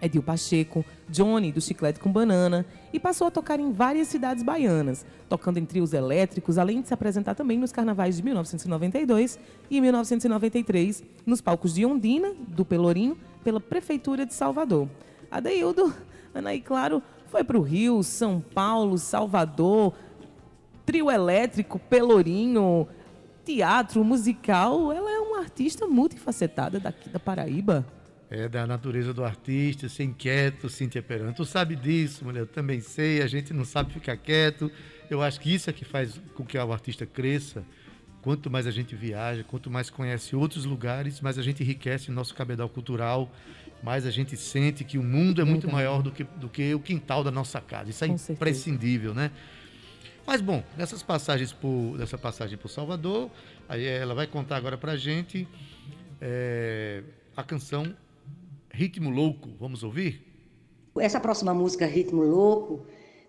Edil 0.00 0.22
Pacheco, 0.22 0.84
Johnny, 1.08 1.52
do 1.52 1.60
Chiclete 1.60 2.00
com 2.00 2.10
Banana, 2.10 2.64
e 2.92 2.98
passou 2.98 3.26
a 3.26 3.30
tocar 3.30 3.60
em 3.60 3.70
várias 3.70 4.08
cidades 4.08 4.42
baianas, 4.42 5.04
tocando 5.28 5.58
em 5.58 5.64
trios 5.64 5.92
elétricos, 5.92 6.56
além 6.56 6.80
de 6.80 6.88
se 6.88 6.94
apresentar 6.94 7.34
também 7.34 7.58
nos 7.58 7.72
carnavais 7.72 8.16
de 8.16 8.22
1992 8.22 9.38
e 9.70 9.80
1993, 9.80 11.04
nos 11.24 11.40
palcos 11.40 11.74
de 11.74 11.84
Ondina, 11.84 12.32
do 12.48 12.64
Pelourinho, 12.64 13.16
pela 13.44 13.60
Prefeitura 13.60 14.24
de 14.24 14.34
Salvador. 14.34 14.88
Adeildo, 15.30 15.94
Anaí 16.34 16.60
Claro, 16.60 17.02
foi 17.28 17.42
para 17.42 17.58
o 17.58 17.62
Rio, 17.62 18.02
São 18.02 18.40
Paulo, 18.40 18.98
Salvador, 18.98 19.94
trio 20.86 21.10
elétrico, 21.10 21.78
pelourinho, 21.78 22.88
teatro, 23.44 24.02
musical. 24.04 24.92
Ela 24.92 25.10
é 25.10 25.18
uma 25.18 25.40
artista 25.40 25.86
multifacetada 25.86 26.78
daqui 26.78 27.10
da 27.10 27.18
Paraíba. 27.18 27.84
É 28.30 28.48
da 28.48 28.66
natureza 28.66 29.12
do 29.12 29.24
artista, 29.24 29.88
ser 29.88 30.04
inquieto, 30.04 30.68
Cíntia 30.68 31.02
Peran. 31.02 31.32
Tu 31.32 31.44
sabe 31.44 31.76
disso, 31.76 32.24
mulher, 32.24 32.40
eu 32.40 32.46
também 32.46 32.80
sei, 32.80 33.22
a 33.22 33.26
gente 33.26 33.52
não 33.52 33.64
sabe 33.64 33.92
ficar 33.92 34.16
quieto. 34.16 34.70
Eu 35.10 35.22
acho 35.22 35.40
que 35.40 35.52
isso 35.52 35.68
é 35.70 35.72
que 35.72 35.84
faz 35.84 36.20
com 36.34 36.44
que 36.44 36.58
o 36.58 36.72
artista 36.72 37.04
cresça. 37.04 37.64
Quanto 38.22 38.50
mais 38.50 38.66
a 38.66 38.72
gente 38.72 38.96
viaja, 38.96 39.44
quanto 39.44 39.70
mais 39.70 39.88
conhece 39.90 40.34
outros 40.34 40.64
lugares, 40.64 41.20
mais 41.20 41.38
a 41.38 41.42
gente 41.42 41.62
enriquece 41.62 42.10
o 42.10 42.12
nosso 42.12 42.34
cabedal 42.34 42.68
cultural, 42.68 43.30
mais 43.80 44.04
a 44.04 44.10
gente 44.10 44.36
sente 44.36 44.82
que 44.82 44.98
o 44.98 45.02
mundo 45.04 45.40
é 45.40 45.44
muito 45.44 45.70
maior 45.70 46.02
do 46.02 46.10
que, 46.10 46.24
do 46.24 46.48
que 46.48 46.74
o 46.74 46.80
quintal 46.80 47.22
da 47.22 47.30
nossa 47.30 47.60
casa. 47.60 47.90
Isso 47.90 48.04
é 48.04 48.08
com 48.08 48.14
imprescindível, 48.14 49.14
certeza. 49.14 49.28
né? 49.28 49.55
Mas 50.26 50.40
bom, 50.40 50.62
passagens 51.06 51.52
por, 51.52 51.96
nessa 51.96 52.18
passagem 52.18 52.58
por 52.58 52.68
Salvador, 52.68 53.30
aí 53.68 53.86
ela 53.86 54.12
vai 54.12 54.26
contar 54.26 54.56
agora 54.56 54.76
pra 54.76 54.96
gente 54.96 55.46
é, 56.20 57.04
a 57.36 57.44
canção 57.44 57.94
Ritmo 58.68 59.08
Louco. 59.08 59.50
Vamos 59.60 59.84
ouvir? 59.84 60.20
Essa 60.98 61.20
próxima 61.20 61.54
música, 61.54 61.86
Ritmo 61.86 62.22
Louco, 62.22 62.84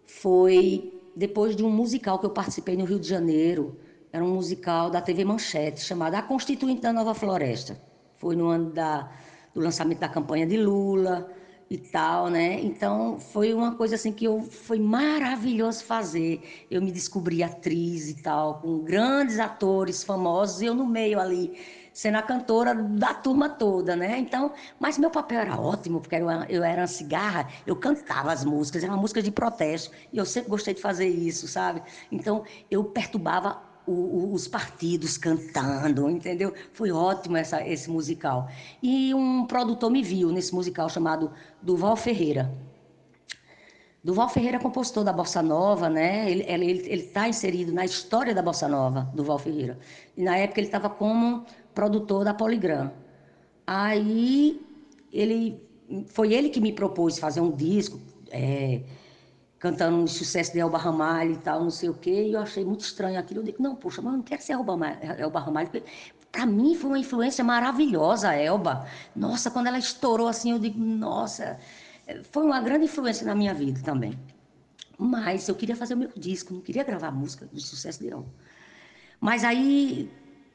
foi 0.07 0.91
depois 1.15 1.55
de 1.55 1.63
um 1.63 1.69
musical 1.69 2.17
que 2.17 2.25
eu 2.25 2.31
participei 2.31 2.75
no 2.75 2.85
Rio 2.85 2.99
de 2.99 3.07
Janeiro. 3.07 3.77
Era 4.11 4.23
um 4.23 4.33
musical 4.33 4.89
da 4.89 4.99
TV 4.99 5.23
Manchete, 5.23 5.81
chamado 5.81 6.15
A 6.15 6.23
Constituinte 6.23 6.81
da 6.81 6.91
Nova 6.91 7.13
Floresta. 7.13 7.79
Foi 8.15 8.35
no 8.35 8.47
ano 8.47 8.71
da, 8.71 9.11
do 9.53 9.61
lançamento 9.61 9.99
da 9.99 10.09
campanha 10.09 10.47
de 10.47 10.57
Lula 10.57 11.36
e 11.69 11.77
tal, 11.77 12.29
né? 12.29 12.59
Então 12.61 13.19
foi 13.19 13.53
uma 13.53 13.75
coisa 13.75 13.95
assim 13.95 14.11
que 14.11 14.25
eu 14.25 14.41
foi 14.41 14.79
maravilhoso 14.79 15.83
fazer. 15.83 16.41
Eu 16.71 16.81
me 16.81 16.91
descobri 16.91 17.43
atriz 17.43 18.09
e 18.09 18.21
tal, 18.21 18.59
com 18.61 18.79
grandes 18.79 19.39
atores 19.39 20.03
famosos, 20.03 20.61
e 20.61 20.65
eu 20.65 20.73
no 20.73 20.85
meio 20.85 21.19
ali 21.19 21.57
sendo 21.97 22.17
a 22.17 22.21
cantora 22.21 22.75
da 22.75 23.11
turma 23.11 23.49
toda, 23.49 23.95
né? 23.95 24.19
Então, 24.19 24.53
mas 24.79 24.99
meu 24.99 25.09
papel 25.09 25.39
era 25.39 25.59
ótimo, 25.59 25.99
porque 25.99 26.15
eu, 26.15 26.29
eu 26.47 26.63
era 26.63 26.81
uma 26.81 26.87
cigarra, 26.87 27.49
eu 27.65 27.75
cantava 27.75 28.31
as 28.31 28.45
músicas, 28.45 28.83
era 28.83 28.93
uma 28.93 29.01
música 29.01 29.19
de 29.19 29.31
protesto, 29.31 29.91
e 30.13 30.17
eu 30.19 30.25
sempre 30.25 30.47
gostei 30.47 30.75
de 30.75 30.81
fazer 30.81 31.07
isso, 31.07 31.47
sabe? 31.47 31.81
Então, 32.11 32.43
eu 32.69 32.83
perturbava 32.83 33.59
o, 33.87 34.33
os 34.33 34.47
partidos 34.47 35.17
cantando, 35.17 36.09
entendeu? 36.09 36.53
Foi 36.73 36.91
ótimo 36.91 37.37
essa, 37.37 37.65
esse 37.65 37.89
musical. 37.89 38.49
E 38.83 39.13
um 39.13 39.45
produtor 39.45 39.89
me 39.89 40.03
viu 40.03 40.31
nesse 40.31 40.53
musical 40.53 40.89
chamado 40.89 41.31
Duval 41.61 41.95
Ferreira. 41.95 42.53
Duval 44.03 44.29
Ferreira 44.29 44.57
é 44.57 44.59
compositor 44.59 45.03
da 45.03 45.11
Bossa 45.11 45.41
Nova, 45.41 45.89
né? 45.89 46.29
Ele 46.31 46.71
está 46.87 47.27
inserido 47.27 47.73
na 47.73 47.83
história 47.83 48.33
da 48.33 48.41
Bossa 48.41 48.67
Nova, 48.67 49.09
Duval 49.13 49.39
Ferreira. 49.39 49.79
E 50.15 50.23
na 50.23 50.37
época 50.37 50.59
ele 50.59 50.67
estava 50.67 50.89
como 50.89 51.45
produtor 51.73 52.23
da 52.23 52.33
Poligram. 52.33 52.91
Aí 53.65 54.61
ele 55.11 55.61
foi 56.07 56.33
ele 56.33 56.49
que 56.49 56.61
me 56.61 56.71
propôs 56.71 57.19
fazer 57.19 57.41
um 57.41 57.51
disco. 57.51 57.99
É, 58.31 58.81
cantando 59.59 59.97
um 59.97 60.07
sucesso 60.07 60.53
de 60.53 60.59
Elba 60.59 60.77
Ramalho 60.77 61.33
e 61.33 61.37
tal, 61.37 61.63
não 61.63 61.69
sei 61.69 61.89
o 61.89 61.93
quê, 61.93 62.27
e 62.27 62.33
eu 62.33 62.39
achei 62.39 62.63
muito 62.63 62.81
estranho 62.81 63.19
aquilo. 63.19 63.41
Eu 63.41 63.45
digo, 63.45 63.61
não, 63.61 63.75
poxa, 63.75 64.01
mas 64.01 64.13
eu 64.13 64.17
não 64.17 64.23
quero 64.23 64.41
ser 64.41 64.53
Elba, 64.53 64.77
Elba 65.17 65.39
Ramalho, 65.39 65.69
porque 65.69 65.89
para 66.31 66.45
mim 66.45 66.75
foi 66.75 66.89
uma 66.91 66.99
influência 66.99 67.43
maravilhosa 67.43 68.29
a 68.29 68.35
Elba. 68.35 68.85
Nossa, 69.15 69.49
quando 69.49 69.67
ela 69.67 69.79
estourou 69.79 70.27
assim, 70.27 70.51
eu 70.51 70.59
digo, 70.59 70.79
nossa, 70.79 71.57
foi 72.31 72.43
uma 72.43 72.61
grande 72.61 72.85
influência 72.85 73.25
na 73.25 73.33
minha 73.33 73.53
vida 73.53 73.81
também. 73.83 74.17
Mas 74.97 75.47
eu 75.47 75.55
queria 75.55 75.75
fazer 75.75 75.95
o 75.95 75.97
meu 75.97 76.09
disco, 76.15 76.53
não 76.53 76.61
queria 76.61 76.83
gravar 76.83 77.11
música 77.11 77.47
de 77.51 77.61
sucesso 77.61 77.99
de 77.99 78.09
Elba. 78.09 78.27
Mas 79.19 79.43
aí 79.43 80.11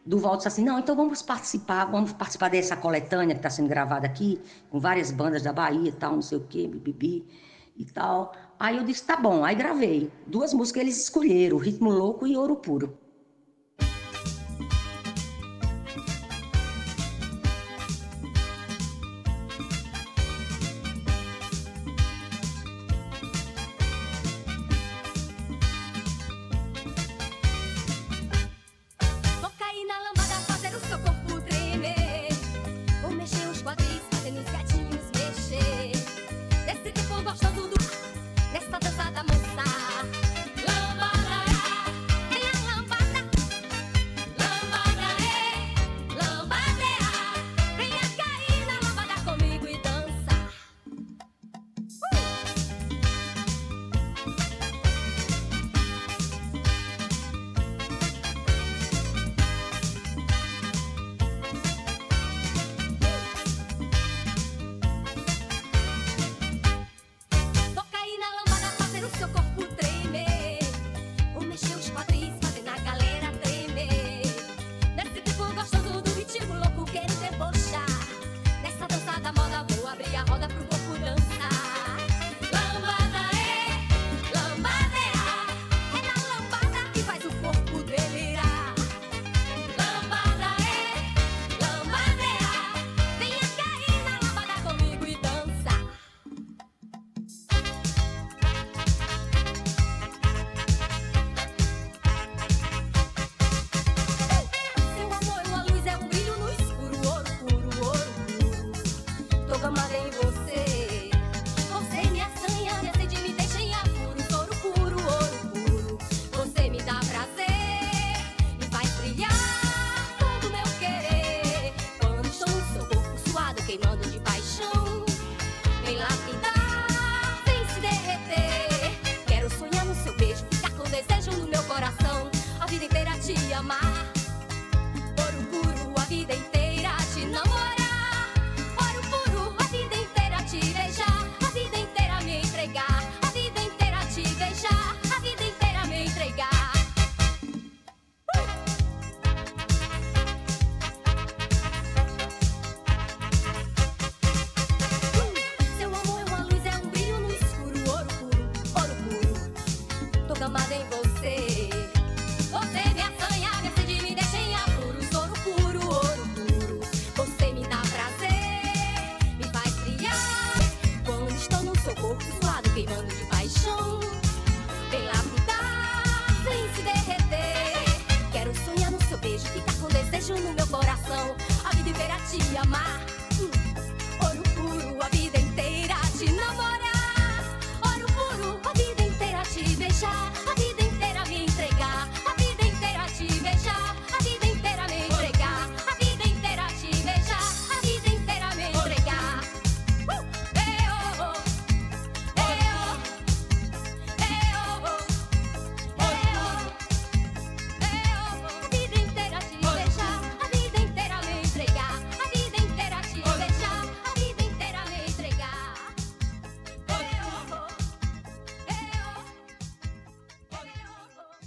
Duval 0.06 0.36
disse 0.36 0.48
assim, 0.48 0.64
não, 0.64 0.78
então 0.78 0.94
vamos 0.94 1.22
participar, 1.22 1.86
vamos 1.86 2.12
participar 2.12 2.50
dessa 2.50 2.76
coletânea 2.76 3.34
que 3.34 3.40
está 3.40 3.50
sendo 3.50 3.68
gravada 3.68 4.06
aqui, 4.06 4.40
com 4.70 4.78
várias 4.78 5.10
bandas 5.10 5.42
da 5.42 5.52
Bahia 5.52 5.88
e 5.88 5.92
tal, 5.92 6.12
não 6.12 6.22
sei 6.22 6.38
o 6.38 6.40
quê, 6.40 6.68
bibibi 6.68 7.26
e 7.76 7.84
tal. 7.86 8.32
Aí 8.58 8.76
eu 8.76 8.84
disse, 8.84 9.06
tá 9.06 9.16
bom, 9.16 9.44
aí 9.44 9.54
gravei. 9.54 10.10
Duas 10.26 10.52
músicas 10.54 10.82
eles 10.82 11.02
escolheram, 11.02 11.56
Ritmo 11.58 11.90
Louco 11.90 12.26
e 12.26 12.36
Ouro 12.36 12.56
Puro. 12.56 12.98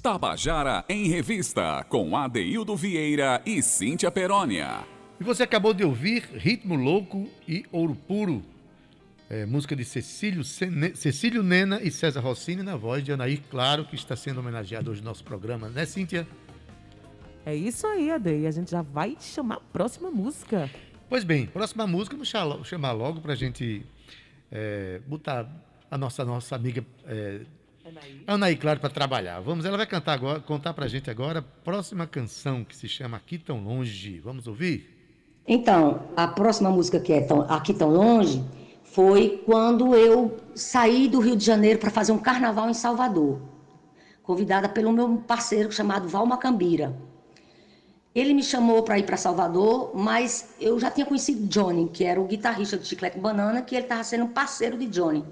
Tabajara 0.06 0.86
em 0.88 1.08
Revista, 1.08 1.84
com 1.90 2.16
Adeildo 2.16 2.76
Vieira 2.76 3.42
e 3.44 3.60
Cíntia 3.64 4.12
Perónia. 4.12 4.86
E 5.20 5.24
você 5.24 5.42
acabou 5.42 5.74
de 5.74 5.84
ouvir 5.84 6.30
Ritmo 6.32 6.76
Louco 6.76 7.28
e 7.48 7.66
Ouro 7.72 7.96
Puro, 7.96 8.44
é, 9.28 9.48
música 9.48 9.76
de 9.76 9.84
Cecílio, 9.84 10.44
Cecílio 10.44 11.42
Nena 11.42 11.82
e 11.82 11.90
César 11.90 12.20
Rossini, 12.20 12.62
na 12.62 12.76
voz 12.76 13.04
de 13.04 13.14
Anaí 13.14 13.38
Claro, 13.50 13.84
que 13.84 13.96
está 13.96 14.16
sendo 14.16 14.42
homenageado 14.42 14.92
hoje 14.92 15.02
no 15.02 15.08
nosso 15.08 15.24
programa, 15.24 15.70
né, 15.70 15.88
Cíntia? 15.88 16.28
É 17.44 17.56
isso 17.56 17.88
aí, 17.88 18.12
Ade. 18.12 18.42
E 18.42 18.46
a 18.46 18.52
gente 18.52 18.70
já 18.70 18.84
vai 18.84 19.18
chamar 19.20 19.56
a 19.56 19.62
próxima 19.74 20.12
música. 20.12 20.70
Pois 21.10 21.24
bem, 21.24 21.48
próxima 21.48 21.88
música, 21.88 22.16
vamos 22.16 22.68
chamar 22.68 22.92
logo 22.92 23.22
para 23.22 23.34
a 23.34 23.36
gente 23.36 23.84
é, 24.52 25.02
botar 25.08 25.50
a 25.90 25.98
nossa, 25.98 26.24
nossa 26.24 26.56
amiga 26.56 26.86
é, 27.08 27.42
Anaí. 27.86 28.24
Anaí, 28.26 28.56
claro, 28.56 28.80
para 28.80 28.90
trabalhar. 28.90 29.40
Vamos, 29.42 29.64
ela 29.64 29.78
vai 29.78 29.86
cantar 29.86 30.14
agora, 30.14 30.40
contar 30.40 30.74
para 30.74 30.86
a 30.86 30.88
gente 30.88 31.12
agora 31.12 31.40
a 31.40 31.42
próxima 31.42 32.08
canção 32.08 32.64
que 32.64 32.76
se 32.76 32.88
chama 32.88 33.18
Aqui 33.18 33.38
Tão 33.38 33.64
Longe. 33.64 34.20
Vamos 34.20 34.48
ouvir? 34.48 34.90
Então, 35.48 36.02
a 36.18 36.28
próxima 36.28 36.72
música 36.72 37.00
que 37.00 37.14
é 37.14 37.22
tão, 37.22 37.42
Aqui 37.42 37.76
Tão 37.76 37.92
Longe 37.92 38.44
foi 38.84 39.44
quando 39.46 39.94
eu 39.94 40.36
saí 40.56 41.08
do 41.08 41.20
Rio 41.20 41.36
de 41.36 41.46
Janeiro 41.46 41.78
para 41.78 41.92
fazer 41.92 42.12
um 42.12 42.18
carnaval 42.18 42.68
em 42.72 42.74
Salvador, 42.74 43.40
convidada 44.24 44.68
pelo 44.68 44.92
meu 44.92 45.18
parceiro 45.18 45.72
chamado 45.72 46.08
Val 46.08 46.26
Macambira. 46.26 46.96
Ele 48.16 48.34
me 48.34 48.42
chamou 48.42 48.82
para 48.82 48.98
ir 48.98 49.04
para 49.04 49.18
Salvador, 49.18 49.92
mas 49.94 50.56
eu 50.60 50.80
já 50.80 50.90
tinha 50.90 51.06
conhecido 51.06 51.46
Johnny, 51.48 51.88
que 51.90 52.04
era 52.04 52.20
o 52.20 52.26
guitarrista 52.26 52.78
do 52.78 52.86
Chiclete 52.86 53.20
Banana, 53.20 53.62
que 53.62 53.76
ele 53.76 53.84
estava 53.84 54.04
sendo 54.04 54.28
parceiro 54.30 54.76
de 54.76 54.88
Johnny, 54.88 55.24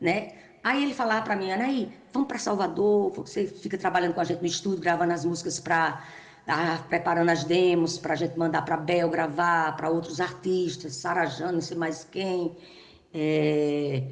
né? 0.00 0.32
Aí 0.68 0.82
ele 0.82 0.92
falava 0.92 1.22
para 1.22 1.34
mim, 1.34 1.50
Anaí, 1.50 1.90
vamos 2.12 2.28
para 2.28 2.38
Salvador, 2.38 3.10
você 3.12 3.46
fica 3.46 3.78
trabalhando 3.78 4.12
com 4.12 4.20
a 4.20 4.24
gente 4.24 4.40
no 4.40 4.46
estúdio, 4.46 4.80
gravando 4.80 5.14
as 5.14 5.24
músicas 5.24 5.58
para 5.58 6.04
ah, 6.46 6.84
preparando 6.86 7.30
as 7.30 7.42
demos 7.42 7.96
para 7.96 8.12
a 8.12 8.16
gente 8.16 8.38
mandar 8.38 8.60
para 8.60 8.76
Bel 8.76 9.08
gravar, 9.08 9.74
para 9.76 9.88
outros 9.88 10.20
artistas, 10.20 10.96
Sara 10.96 11.24
Jana, 11.24 11.52
não 11.52 11.60
sei 11.62 11.74
mais 11.74 12.04
quem. 12.04 12.54
É... 13.14 14.02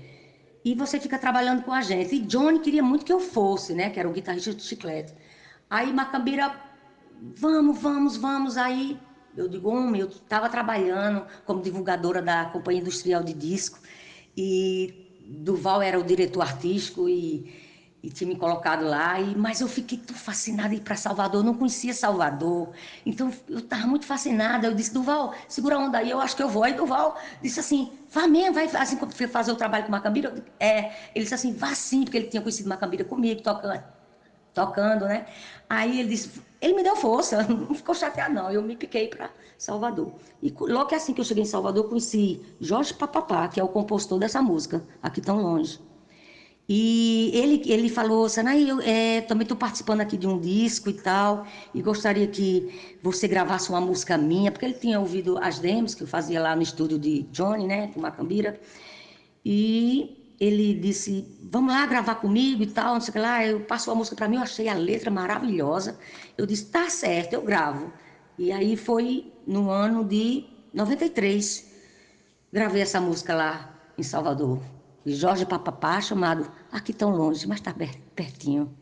E 0.64 0.74
você 0.74 0.98
fica 0.98 1.18
trabalhando 1.18 1.62
com 1.62 1.74
a 1.74 1.82
gente. 1.82 2.14
E 2.14 2.20
Johnny 2.20 2.60
queria 2.60 2.82
muito 2.82 3.04
que 3.04 3.12
eu 3.12 3.20
fosse, 3.20 3.74
né? 3.74 3.90
Que 3.90 4.00
era 4.00 4.08
o 4.08 4.12
guitarrista 4.12 4.54
do 4.54 4.62
Chiclete. 4.62 5.12
Aí 5.68 5.92
Macambira, 5.92 6.58
vamos, 7.20 7.78
vamos, 7.78 8.16
vamos. 8.16 8.56
Aí 8.56 8.98
eu 9.36 9.46
digo, 9.46 9.68
homem, 9.68 10.00
eu 10.00 10.08
estava 10.08 10.48
trabalhando 10.48 11.26
como 11.44 11.60
divulgadora 11.60 12.22
da 12.22 12.46
Companhia 12.46 12.80
Industrial 12.80 13.22
de 13.22 13.34
Disco. 13.34 13.78
E 14.34 15.05
Duval 15.28 15.82
era 15.82 15.98
o 15.98 16.04
diretor 16.04 16.42
artístico 16.42 17.08
e, 17.08 17.52
e 18.02 18.10
tinha 18.10 18.28
me 18.28 18.36
colocado 18.36 18.84
lá, 18.84 19.20
e, 19.20 19.34
mas 19.36 19.60
eu 19.60 19.68
fiquei 19.68 19.98
tão 19.98 20.14
fascinada 20.16 20.72
em 20.72 20.78
ir 20.78 20.80
para 20.80 20.94
Salvador, 20.96 21.40
eu 21.40 21.44
não 21.44 21.54
conhecia 21.54 21.92
Salvador, 21.92 22.70
então 23.04 23.32
eu 23.48 23.58
estava 23.58 23.86
muito 23.86 24.06
fascinada. 24.06 24.66
Eu 24.68 24.74
disse, 24.74 24.92
Duval, 24.94 25.34
segura 25.48 25.76
a 25.76 25.78
onda 25.78 25.98
aí, 25.98 26.10
eu 26.10 26.20
acho 26.20 26.36
que 26.36 26.42
eu 26.42 26.48
vou. 26.48 26.62
Aí 26.64 26.74
Duval 26.74 27.18
disse 27.42 27.60
assim, 27.60 27.92
vá 28.10 28.26
mesmo, 28.28 28.54
vai 28.54 28.66
assim, 28.76 28.96
fazer 29.28 29.52
o 29.52 29.56
trabalho 29.56 29.84
com 29.84 29.90
Macambira. 29.90 30.34
É, 30.60 30.92
ele 31.14 31.24
disse 31.24 31.34
assim, 31.34 31.52
vá 31.52 31.74
sim, 31.74 32.04
porque 32.04 32.16
ele 32.18 32.26
tinha 32.28 32.40
conhecido 32.40 32.68
Macambira 32.68 33.04
comigo, 33.04 33.42
tocando, 33.42 33.82
tocando, 34.56 35.04
né? 35.04 35.26
Aí 35.68 36.00
ele 36.00 36.08
disse, 36.08 36.40
ele 36.62 36.74
me 36.74 36.82
deu 36.82 36.96
força, 36.96 37.42
não 37.46 37.74
ficou 37.74 37.94
chateado 37.94 38.34
não, 38.34 38.50
eu 38.50 38.62
me 38.62 38.74
piquei 38.74 39.06
para 39.08 39.30
Salvador. 39.58 40.14
E 40.42 40.52
logo 40.58 40.86
que 40.86 40.94
assim 40.94 41.12
que 41.12 41.20
eu 41.20 41.24
cheguei 41.24 41.42
em 41.42 41.46
Salvador, 41.46 41.88
conheci 41.88 42.40
Jorge 42.58 42.94
Papapá, 42.94 43.46
que 43.48 43.60
é 43.60 43.64
o 43.64 43.68
compositor 43.68 44.18
dessa 44.18 44.40
música, 44.40 44.82
Aqui 45.02 45.20
Tão 45.20 45.42
Longe. 45.42 45.78
E 46.68 47.30
ele, 47.32 47.62
ele 47.70 47.88
falou, 47.88 48.28
Sanaí, 48.28 48.68
eu 48.68 48.80
é, 48.80 49.20
também 49.20 49.44
estou 49.44 49.56
participando 49.56 50.00
aqui 50.00 50.16
de 50.16 50.26
um 50.26 50.40
disco 50.40 50.88
e 50.90 50.94
tal, 50.94 51.46
e 51.72 51.80
gostaria 51.80 52.26
que 52.26 52.98
você 53.02 53.28
gravasse 53.28 53.68
uma 53.70 53.80
música 53.80 54.18
minha, 54.18 54.50
porque 54.50 54.64
ele 54.64 54.74
tinha 54.74 54.98
ouvido 54.98 55.38
as 55.38 55.60
demos 55.60 55.94
que 55.94 56.02
eu 56.02 56.08
fazia 56.08 56.40
lá 56.40 56.56
no 56.56 56.62
estúdio 56.62 56.98
de 56.98 57.22
Johnny, 57.30 57.68
né, 57.68 57.86
de 57.86 57.98
Macambira, 58.00 58.58
e 59.44 60.25
ele 60.38 60.74
disse, 60.74 61.26
vamos 61.50 61.72
lá 61.72 61.86
gravar 61.86 62.16
comigo 62.16 62.62
e 62.62 62.66
tal, 62.66 62.94
não 62.94 63.00
sei 63.00 63.10
o 63.10 63.12
que 63.12 63.18
lá, 63.18 63.46
eu 63.46 63.60
passou 63.60 63.92
a 63.92 63.96
música 63.96 64.16
para 64.16 64.28
mim, 64.28 64.36
eu 64.36 64.42
achei 64.42 64.68
a 64.68 64.74
letra 64.74 65.10
maravilhosa, 65.10 65.98
eu 66.36 66.46
disse, 66.46 66.66
tá 66.66 66.90
certo, 66.90 67.32
eu 67.32 67.42
gravo. 67.42 67.92
E 68.38 68.52
aí 68.52 68.76
foi 68.76 69.32
no 69.46 69.70
ano 69.70 70.04
de 70.04 70.44
93. 70.74 71.72
Gravei 72.52 72.82
essa 72.82 73.00
música 73.00 73.34
lá 73.34 73.74
em 73.96 74.02
Salvador. 74.02 74.60
De 75.04 75.14
Jorge 75.14 75.46
Papapá, 75.46 76.00
chamado 76.00 76.50
Aqui 76.70 76.92
Tão 76.92 77.10
Longe, 77.10 77.46
mas 77.46 77.58
está 77.60 77.74
pertinho. 78.14 78.76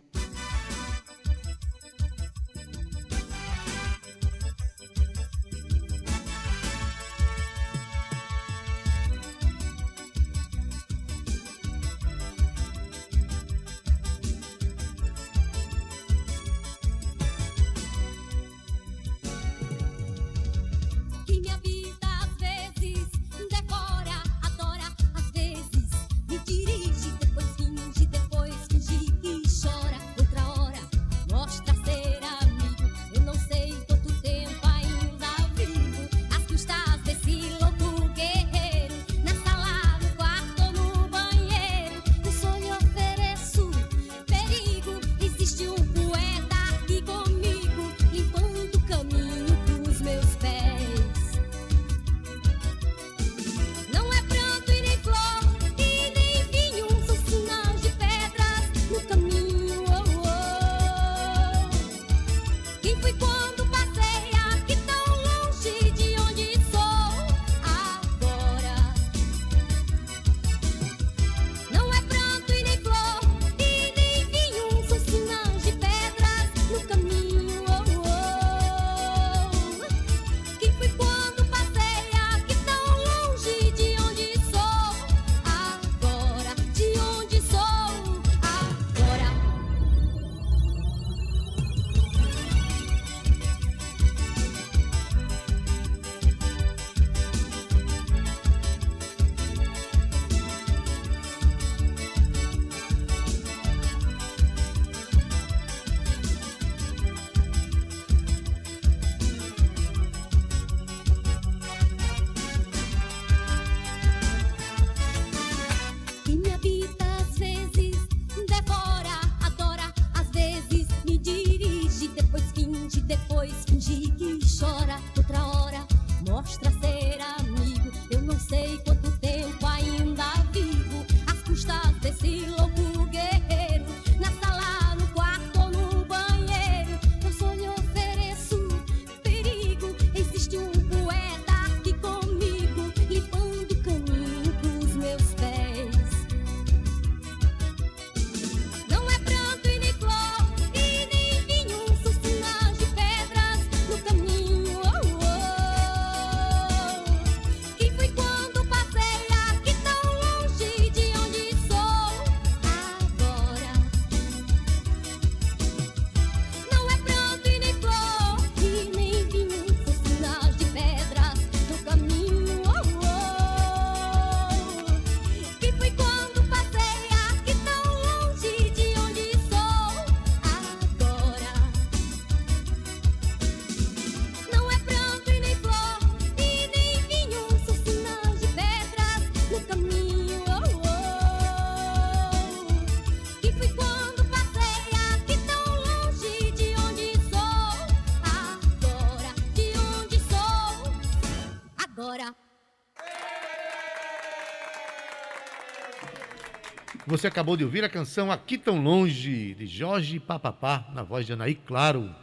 Você 207.25 207.29
acabou 207.29 207.57
de 207.57 207.65
ouvir 207.65 207.83
a 207.83 207.89
canção 207.89 208.31
Aqui 208.31 208.59
Tão 208.59 208.83
Longe, 208.83 209.55
de 209.55 209.67
Jorge 209.67 210.21
Papapá, 210.21 210.87
na 210.95 211.03
voz 211.03 211.25
de 211.25 211.33
Anaí 211.33 211.55
Claro. 211.55 212.15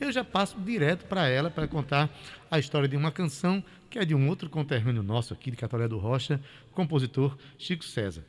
Eu 0.00 0.10
já 0.10 0.24
passo 0.24 0.58
direto 0.58 1.06
para 1.06 1.28
ela 1.28 1.48
para 1.48 1.68
contar 1.68 2.10
a 2.50 2.58
história 2.58 2.88
de 2.88 2.96
uma 2.96 3.12
canção 3.12 3.62
que 3.88 4.00
é 4.00 4.04
de 4.04 4.16
um 4.16 4.28
outro 4.28 4.50
conterrâneo 4.50 5.00
nosso 5.00 5.32
aqui, 5.32 5.48
de 5.52 5.56
Catolé 5.56 5.86
do 5.86 5.96
Rocha, 5.96 6.40
compositor 6.72 7.38
Chico 7.56 7.84
César. 7.84 8.24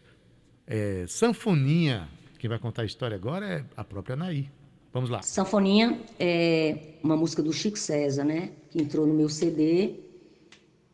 É, 0.68 1.04
Sanfoninha, 1.08 2.08
quem 2.38 2.48
vai 2.48 2.60
contar 2.60 2.84
a 2.84 2.86
história 2.86 3.16
agora 3.16 3.48
é 3.48 3.66
a 3.76 3.84
própria 3.84 4.14
Anaí. 4.14 4.52
Vamos 4.94 5.10
lá. 5.10 5.24
Sanfoninha 5.24 6.00
é 6.20 6.78
uma 7.04 7.18
música 7.18 7.42
do 7.42 7.52
Chico 7.52 7.80
César, 7.80 8.24
né? 8.24 8.52
Que 8.70 8.80
entrou 8.80 9.08
no 9.08 9.16
meu 9.16 9.30
CD, 9.30 9.96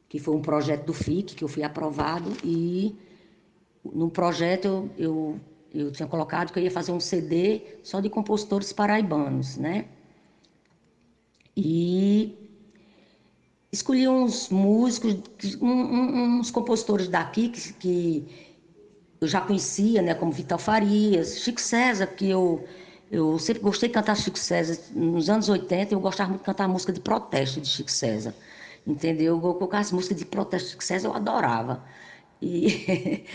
que 0.07 0.17
foi 0.17 0.33
um 0.33 0.41
projeto 0.41 0.85
do 0.85 0.93
FIC, 0.93 1.35
que 1.35 1.43
eu 1.43 1.49
fui 1.49 1.63
aprovado 1.63 2.31
e 2.41 2.95
no 3.93 4.09
projeto 4.09 4.89
eu, 4.97 5.39
eu, 5.73 5.91
tinha 5.91 6.07
colocado 6.07 6.51
que 6.51 6.59
eu 6.59 6.63
ia 6.63 6.71
fazer 6.71 6.91
um 6.91 6.99
CD 6.99 7.61
só 7.83 7.99
de 7.99 8.09
compositores 8.09 8.71
paraibanos, 8.71 9.57
né? 9.57 9.85
E 11.55 12.33
escolhi 13.71 14.07
uns 14.07 14.49
músicos, 14.49 15.15
uns 15.61 16.51
compositores 16.51 17.07
daqui 17.07 17.49
que, 17.49 17.73
que, 17.73 18.27
eu 19.21 19.27
já 19.27 19.41
conhecia, 19.41 20.01
né? 20.01 20.15
Como 20.15 20.31
Vital 20.31 20.57
Farias, 20.57 21.39
Chico 21.39 21.59
César, 21.59 22.07
que 22.07 22.29
eu, 22.29 22.65
eu 23.11 23.37
sempre 23.39 23.61
gostei 23.61 23.89
de 23.89 23.93
cantar 23.93 24.15
Chico 24.15 24.39
César. 24.39 24.79
Nos 24.95 25.29
anos 25.29 25.49
80 25.49 25.93
eu 25.93 25.99
gostava 25.99 26.29
muito 26.29 26.41
de 26.41 26.45
cantar 26.45 26.67
música 26.67 26.93
de 26.93 26.99
protesto 27.01 27.59
de 27.59 27.67
Chico 27.67 27.91
César. 27.91 28.33
Entendeu? 28.87 29.39
Eu 29.43 29.69
as 29.73 29.91
músicas 29.91 30.17
de 30.17 30.25
protesto 30.25 30.67
de 30.67 30.71
Chico 30.71 30.83
César 30.83 31.07
eu 31.09 31.13
adorava. 31.13 31.83
E, 32.41 33.25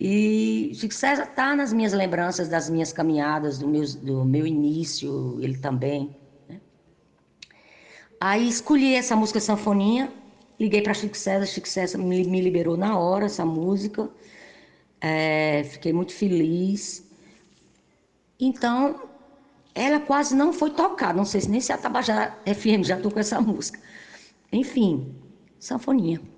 e 0.00 0.72
Chico 0.74 0.94
César 0.94 1.24
está 1.24 1.54
nas 1.54 1.72
minhas 1.72 1.92
lembranças 1.92 2.48
das 2.48 2.68
minhas 2.70 2.92
caminhadas, 2.92 3.58
do 3.58 3.68
meu, 3.68 3.84
do 4.02 4.24
meu 4.24 4.46
início, 4.46 5.38
ele 5.40 5.58
também. 5.58 6.16
Né? 6.48 6.60
Aí 8.20 8.48
escolhi 8.48 8.94
essa 8.94 9.14
música 9.14 9.40
Sanfoninha, 9.40 10.12
liguei 10.58 10.82
para 10.82 10.94
Chico 10.94 11.16
César, 11.16 11.46
Chico 11.46 11.68
César 11.68 11.98
me, 11.98 12.24
me, 12.24 12.40
liberou 12.40 12.76
na 12.76 12.98
hora 12.98 13.26
essa 13.26 13.44
música, 13.44 14.08
é, 15.00 15.64
fiquei 15.64 15.92
muito 15.92 16.12
feliz. 16.12 17.04
Então, 18.40 19.08
ela 19.74 20.00
quase 20.00 20.34
não 20.34 20.52
foi 20.52 20.70
tocada, 20.70 21.14
não 21.14 21.24
sei 21.24 21.42
se 21.42 21.50
nem 21.50 21.60
se 21.60 21.72
a 21.72 21.78
Tabajara 21.78 22.38
FM 22.46 22.84
já 22.84 22.98
tocou 22.98 23.20
essa 23.20 23.40
música. 23.40 23.78
Enfim, 24.52 25.14
Sanfoninha. 25.58 26.33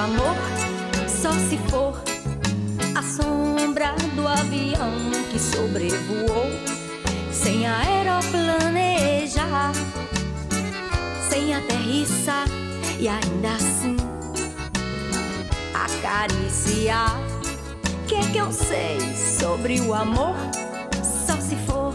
Amor, 0.00 0.34
só 1.06 1.30
se 1.32 1.58
for 1.68 2.02
a 2.94 3.02
sombra 3.02 3.94
do 4.16 4.26
avião 4.26 4.90
que 5.30 5.38
sobrevoou, 5.38 6.46
sem 7.30 7.66
aeroplanejar, 7.66 9.72
sem 11.28 11.54
aterrissar 11.54 12.46
e 12.98 13.08
ainda 13.08 13.52
assim 13.52 13.98
acariciar. 15.74 17.20
Que 18.08 18.14
é 18.14 18.22
que 18.32 18.38
eu 18.38 18.50
sei 18.50 18.98
sobre 19.14 19.82
o 19.82 19.92
amor? 19.92 20.34
Só 21.04 21.38
se 21.38 21.56
for 21.66 21.92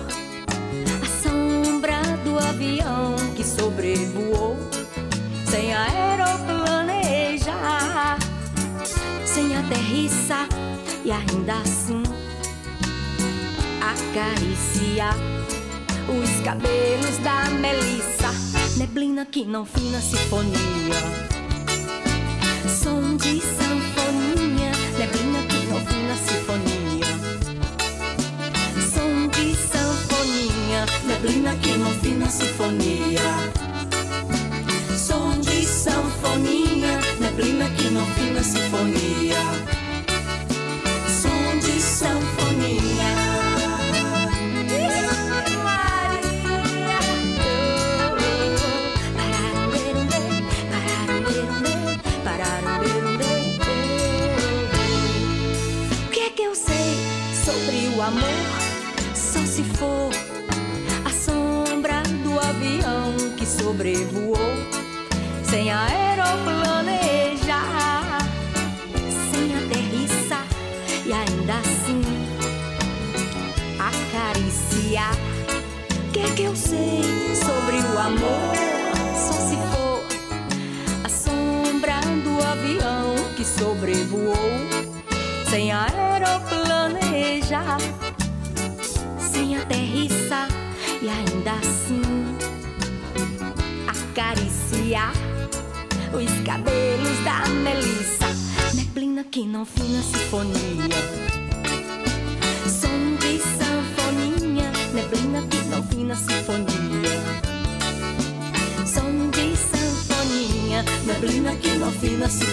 a 1.02 1.06
sombra 1.24 2.04
do 2.24 2.38
avião 2.38 3.16
que 3.36 3.44
sobrevoou, 3.44 4.56
sem 5.50 5.74
aeroplanejar 5.74 6.25
e 10.28 11.12
ainda 11.12 11.54
assim 11.60 12.02
acariciar 13.80 15.16
os 16.10 16.44
cabelos 16.44 17.18
da 17.20 17.46
Melissa, 17.52 18.32
neblina 18.76 19.24
que 19.24 19.46
não 19.46 19.66
fina 19.66 20.02
sinfonia, 20.02 20.96
som 22.68 23.16
de 23.18 23.40
sanfonia, 23.40 24.72
neblina 24.98 25.44
que 25.44 25.68
não 25.68 25.86
fina 25.86 26.16
sinfonia, 26.18 27.06
som 28.82 29.28
de 29.28 29.56
sanfonia, 29.56 30.86
neblina 31.06 31.56
que 31.58 31.78
não 31.78 31.92
fina 32.00 32.30
sinfonia. 32.32 33.66
Som 34.98 35.40
de 35.40 35.64
sanfoninha, 35.66 37.00
neblina 37.20 37.70
que 37.70 37.90
não 37.92 38.06
fina 38.08 38.25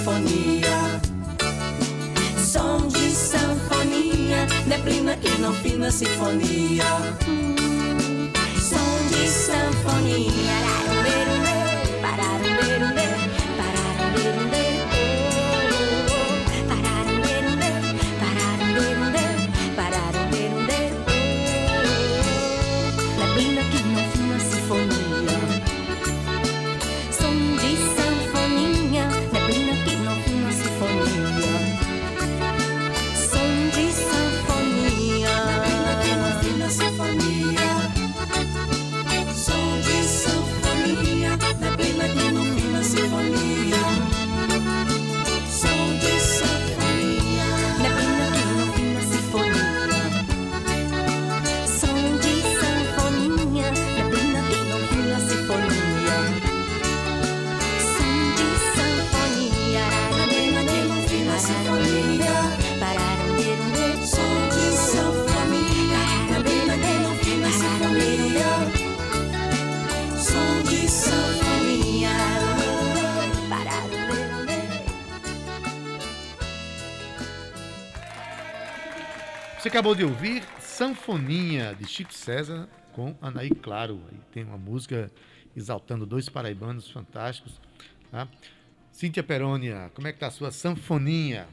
sinfonia. 0.03 1.01
Som 2.37 2.89
de 2.89 3.11
sanfonia, 3.11 4.47
neblina 4.67 5.17
que 5.17 5.31
não 5.41 5.53
fina 5.55 5.91
sinfonia. 5.91 6.85
Som 8.61 9.09
de 9.11 9.29
sanfonia. 9.29 10.59
Neblina 11.05 12.52
Você 79.63 79.69
acabou 79.69 79.95
de 79.95 80.03
ouvir 80.03 80.43
Sanfoninha, 80.59 81.73
de 81.73 81.87
Chico 81.87 82.13
César, 82.13 82.69
com 82.93 83.15
Anaí 83.23 83.51
Claro. 83.51 84.01
Aí 84.11 84.19
tem 84.33 84.43
uma 84.43 84.59
música 84.59 85.09
exaltando 85.55 86.05
dois 86.05 86.29
paraibanos 86.29 86.91
fantásticos. 86.91 87.61
Tá? 88.11 88.27
Cíntia 88.91 89.23
Perônia, 89.23 89.89
como 89.95 90.09
é 90.09 90.13
que 90.13 90.19
tá 90.19 90.27
a 90.27 90.31
sua 90.33 90.51
sanfoninha? 90.51 91.47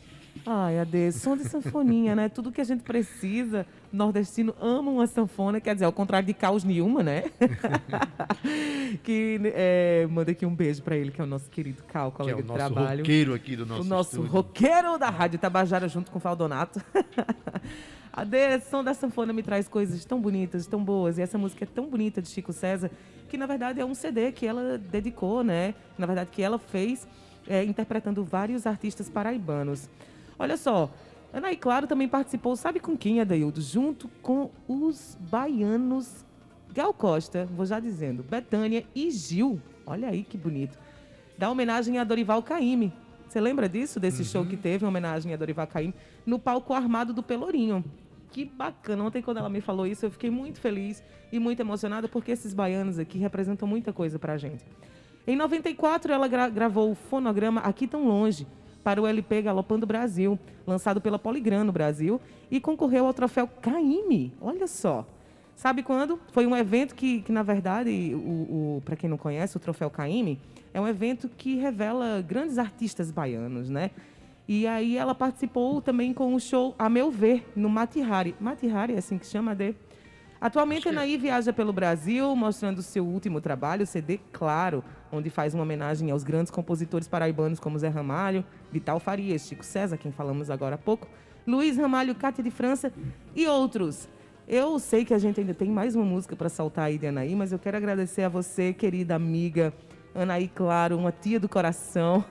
Ai, 0.46 0.80
Ade, 0.80 1.12
som 1.12 1.36
de 1.36 1.44
sanfoninha, 1.44 2.16
né? 2.16 2.30
Tudo 2.30 2.52
que 2.52 2.62
a 2.62 2.64
gente 2.64 2.84
precisa. 2.84 3.66
Nordestino 3.92 4.56
ama 4.60 4.90
uma 4.90 5.08
sanfona, 5.08 5.60
quer 5.60 5.74
dizer, 5.74 5.86
ao 5.86 5.92
contrário 5.92 6.26
de 6.26 6.34
caos 6.34 6.64
nenhuma, 6.64 7.04
né? 7.04 7.26
que 9.04 9.40
é, 9.54 10.08
manda 10.10 10.32
aqui 10.32 10.46
um 10.46 10.56
beijo 10.56 10.82
pra 10.82 10.96
ele, 10.96 11.12
que 11.12 11.20
é 11.20 11.24
o 11.24 11.28
nosso 11.28 11.50
querido 11.50 11.84
Cal, 11.84 12.12
Que 12.12 12.16
é 12.16 12.18
colega 12.18 12.40
o 12.40 12.42
de 12.42 12.48
nosso 12.48 12.58
trabalho. 12.58 13.00
roqueiro 13.00 13.34
aqui 13.34 13.56
do 13.56 13.66
nosso 13.66 13.82
o 13.82 13.86
nosso 13.86 14.10
estúdio. 14.12 14.32
roqueiro 14.32 14.98
da 14.98 15.10
Rádio 15.10 15.40
Tabajara 15.40 15.88
junto 15.88 16.12
com 16.12 16.18
o 16.18 16.22
Faldonato. 16.22 16.82
A 18.12 18.24
de 18.24 18.60
som 18.62 18.84
da 18.84 18.94
sanfona 18.94 19.32
me 19.32 19.44
traz 19.44 19.68
coisas 19.68 20.04
tão 20.04 20.20
bonitas, 20.20 20.66
tão 20.66 20.84
boas. 20.84 21.18
E 21.18 21.22
essa 21.22 21.38
música 21.38 21.64
é 21.64 21.68
tão 21.68 21.88
bonita 21.88 22.22
de 22.22 22.28
Chico 22.28 22.52
César, 22.52 22.90
que 23.30 23.38
na 23.38 23.46
verdade 23.46 23.80
é 23.80 23.86
um 23.86 23.94
CD 23.94 24.32
que 24.32 24.46
ela 24.46 24.78
dedicou, 24.78 25.44
né? 25.44 25.76
Na 25.98 26.06
verdade, 26.06 26.30
que 26.32 26.42
ela 26.42 26.58
fez 26.58 27.08
é, 27.48 27.64
interpretando 27.64 28.24
vários 28.24 28.66
artistas 28.66 29.10
paraibanos. 29.10 29.88
Olha 30.40 30.56
só, 30.58 30.90
Anaí 31.34 31.56
Claro 31.58 31.86
também 31.86 32.08
participou, 32.08 32.56
sabe 32.56 32.80
com 32.80 32.98
quem, 32.98 33.20
Adaildo? 33.20 33.62
Junto 33.62 34.08
com 34.22 34.50
os 34.68 35.18
baianos 35.20 36.26
Gal 36.74 36.94
Costa, 36.94 37.46
vou 37.56 37.66
já 37.66 37.80
dizendo, 37.80 38.24
Betânia 38.24 38.86
e 38.96 39.12
Gil. 39.12 39.62
Olha 39.86 40.08
aí 40.10 40.24
que 40.24 40.38
bonito. 40.38 40.78
Da 41.38 41.50
homenagem 41.50 41.98
a 41.98 42.04
Dorival 42.04 42.42
Caymmi. 42.44 42.94
Você 43.28 43.40
lembra 43.40 43.68
disso, 43.70 44.00
desse 44.00 44.24
show 44.26 44.44
que 44.46 44.58
teve, 44.58 44.84
uma 44.86 44.90
homenagem 44.90 45.34
a 45.34 45.38
Dorival 45.38 45.68
Caymmi, 45.68 45.94
no 46.26 46.40
palco 46.40 46.74
armado 46.74 47.14
do 47.14 47.22
Pelourinho? 47.22 47.84
Que 48.32 48.46
bacana. 48.46 49.04
Ontem, 49.04 49.22
quando 49.22 49.38
ela 49.38 49.50
me 49.50 49.62
falou 49.62 49.86
isso, 49.88 50.06
eu 50.06 50.12
fiquei 50.12 50.30
muito 50.30 50.60
feliz 50.60 51.04
e 51.32 51.40
muito 51.40 51.60
emocionada, 51.60 52.08
porque 52.08 52.32
esses 52.32 52.54
baianos 52.54 52.98
aqui 53.00 53.18
representam 53.18 53.68
muita 53.68 53.92
coisa 53.94 54.18
pra 54.20 54.38
gente. 54.38 54.64
Em 55.28 55.36
94, 55.36 56.12
ela 56.14 56.28
gra- 56.28 56.50
gravou 56.50 56.92
o 56.92 56.96
fonograma 56.96 57.62
Aqui 57.62 57.88
Tão 57.88 58.08
Longe, 58.08 58.48
para 58.84 59.02
o 59.02 59.08
LP 59.08 59.42
Galopando 59.42 59.86
Brasil, 59.86 60.40
lançado 60.66 61.02
pela 61.02 61.20
Poligram 61.20 61.64
no 61.64 61.72
Brasil, 61.72 62.20
e 62.50 62.60
concorreu 62.60 63.06
ao 63.06 63.14
troféu 63.14 63.48
Caime. 63.62 64.34
Olha 64.42 64.68
só. 64.68 65.06
Sabe 65.56 65.84
quando? 65.84 66.20
Foi 66.32 66.48
um 66.48 66.56
evento 66.56 66.96
que, 66.96 67.22
que 67.22 67.32
na 67.32 67.44
verdade, 67.44 68.14
o, 68.16 68.78
o, 68.78 68.82
para 68.86 68.96
quem 68.96 69.10
não 69.10 69.18
conhece, 69.18 69.58
o 69.58 69.60
troféu 69.60 69.90
Caime 69.90 70.40
é 70.74 70.80
um 70.80 70.88
evento 70.88 71.28
que 71.28 71.56
revela 71.56 72.22
grandes 72.22 72.58
artistas 72.58 73.12
baianos, 73.12 73.70
né? 73.70 73.92
E 74.48 74.66
aí 74.66 74.98
ela 74.98 75.14
participou 75.14 75.82
também 75.82 76.14
com 76.14 76.34
o 76.34 76.40
show 76.40 76.74
A 76.80 76.90
Meu 76.90 77.12
Ver, 77.12 77.46
no 77.56 77.70
Matihari. 77.70 78.36
Matihari 78.40 78.96
é 78.96 78.98
assim 78.98 79.18
que 79.18 79.28
chama, 79.28 79.54
de 79.54 79.76
Atualmente, 80.42 80.88
a 80.88 80.92
Anaí 80.92 81.18
viaja 81.18 81.52
pelo 81.52 81.74
Brasil, 81.74 82.34
mostrando 82.36 82.82
seu 82.82 83.06
último 83.06 83.42
trabalho, 83.42 83.86
CD 83.86 84.20
Claro, 84.32 84.84
onde 85.12 85.30
faz 85.30 85.54
uma 85.54 85.64
homenagem 85.64 86.12
aos 86.12 86.24
grandes 86.24 86.52
compositores 86.52 87.08
paraibanos 87.08 87.60
como 87.60 87.78
Zé 87.78 87.88
Ramalho, 87.88 88.44
Vital 88.72 89.00
Farias, 89.00 89.48
Chico 89.48 89.66
César, 89.66 89.98
quem 89.98 90.12
falamos 90.12 90.50
agora 90.50 90.76
há 90.76 90.78
pouco, 90.78 91.08
Luiz 91.46 91.78
Ramalho, 91.78 92.14
Cátia 92.16 92.44
de 92.44 92.52
França 92.52 92.92
e 93.36 93.48
outros. 93.48 94.08
Eu 94.48 94.80
sei 94.80 95.06
que 95.06 95.14
a 95.14 95.20
gente 95.20 95.40
ainda 95.40 95.54
tem 95.54 95.70
mais 95.70 95.96
uma 95.96 96.06
música 96.06 96.36
para 96.36 96.50
soltar 96.50 96.86
aí 96.86 96.98
de 96.98 97.08
Anaí, 97.08 97.36
mas 97.36 97.52
eu 97.52 97.60
quero 97.60 97.78
agradecer 97.78 98.24
a 98.24 98.30
você, 98.30 98.74
querida 98.74 99.16
amiga 99.16 99.74
Anaí 100.14 100.48
Claro, 100.48 100.98
uma 100.98 101.12
tia 101.12 101.40
do 101.40 101.48
coração. 101.48 102.26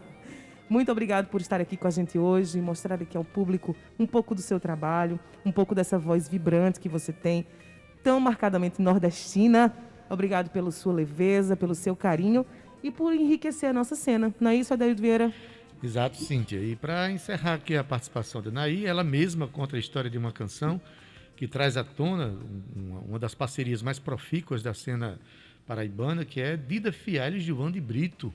Muito 0.68 0.92
obrigado 0.92 1.28
por 1.28 1.40
estar 1.40 1.60
aqui 1.60 1.76
com 1.76 1.86
a 1.86 1.90
gente 1.90 2.18
hoje, 2.18 2.60
mostrar 2.60 3.00
aqui 3.00 3.16
ao 3.16 3.24
público 3.24 3.74
um 3.98 4.06
pouco 4.06 4.34
do 4.34 4.42
seu 4.42 4.60
trabalho, 4.60 5.18
um 5.44 5.50
pouco 5.50 5.74
dessa 5.74 5.98
voz 5.98 6.28
vibrante 6.28 6.78
que 6.78 6.88
você 6.88 7.12
tem, 7.12 7.46
tão 8.02 8.20
marcadamente 8.20 8.82
nordestina. 8.82 9.72
Obrigado 10.10 10.50
pela 10.50 10.70
sua 10.70 10.92
leveza, 10.92 11.56
pelo 11.56 11.74
seu 11.74 11.96
carinho 11.96 12.44
e 12.82 12.90
por 12.90 13.12
enriquecer 13.12 13.70
a 13.70 13.72
nossa 13.72 13.94
cena. 13.94 14.34
Não 14.40 14.50
é 14.50 14.56
isso, 14.56 14.72
Adaildo 14.72 15.00
Vieira? 15.00 15.32
Exato, 15.82 16.16
Cíntia. 16.16 16.58
E 16.58 16.74
para 16.74 17.10
encerrar 17.10 17.54
aqui 17.54 17.76
a 17.76 17.84
participação 17.84 18.42
da 18.42 18.50
Anaí, 18.50 18.84
ela 18.84 19.04
mesma 19.04 19.46
conta 19.46 19.76
a 19.76 19.78
história 19.78 20.10
de 20.10 20.18
uma 20.18 20.32
canção 20.32 20.80
que 21.36 21.46
traz 21.46 21.76
à 21.76 21.84
tona 21.84 22.36
uma, 23.06 23.16
das 23.16 23.32
parcerias 23.32 23.80
mais 23.80 23.98
profícuas 23.98 24.60
da 24.60 24.74
cena 24.74 25.20
paraibana, 25.68 26.24
que 26.24 26.40
é 26.40 26.56
Dida 26.56 26.90
Fialho 26.90 27.36
e 27.36 27.40
Gilvão 27.40 27.70
de 27.70 27.80
Brito. 27.80 28.34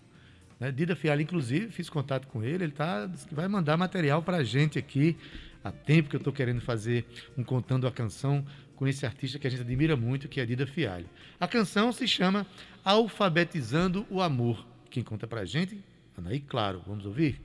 Né? 0.58 0.72
Dida 0.72 0.96
Fialho, 0.96 1.22
inclusive, 1.22 1.70
fiz 1.70 1.90
contato 1.90 2.28
com 2.28 2.42
ele, 2.42 2.64
ele 2.64 2.72
tá, 2.72 3.10
vai 3.30 3.50
mandar 3.50 3.76
material 3.76 4.24
para 4.24 4.38
a 4.38 4.44
gente 4.44 4.80
aqui. 4.80 5.18
Há 5.62 5.72
tempo 5.72 6.10
que 6.10 6.16
eu 6.16 6.20
estou 6.20 6.32
querendo 6.32 6.62
fazer 6.62 7.06
um 7.38 7.44
Contando 7.44 7.88
a 7.88 7.92
Canção 7.92 8.46
com 8.76 8.88
esse 8.88 9.06
artista 9.06 9.38
que 9.38 9.48
a 9.48 9.50
gente 9.50 9.62
admira 9.62 9.98
muito, 9.98 10.30
que 10.30 10.40
é 10.40 10.46
Dida 10.46 10.66
Fialho. 10.66 11.06
A 11.40 11.48
canção 11.48 11.92
se 11.92 12.08
chama 12.08 12.48
Alfabetizando 12.86 14.06
o 14.12 14.20
Amor. 14.22 14.66
Quem 14.90 15.02
conta 15.02 15.26
para 15.26 15.42
a 15.42 15.46
gente? 15.46 15.82
Anaí, 16.18 16.42
claro. 16.42 16.82
Vamos 16.86 17.06
ouvir? 17.06 17.42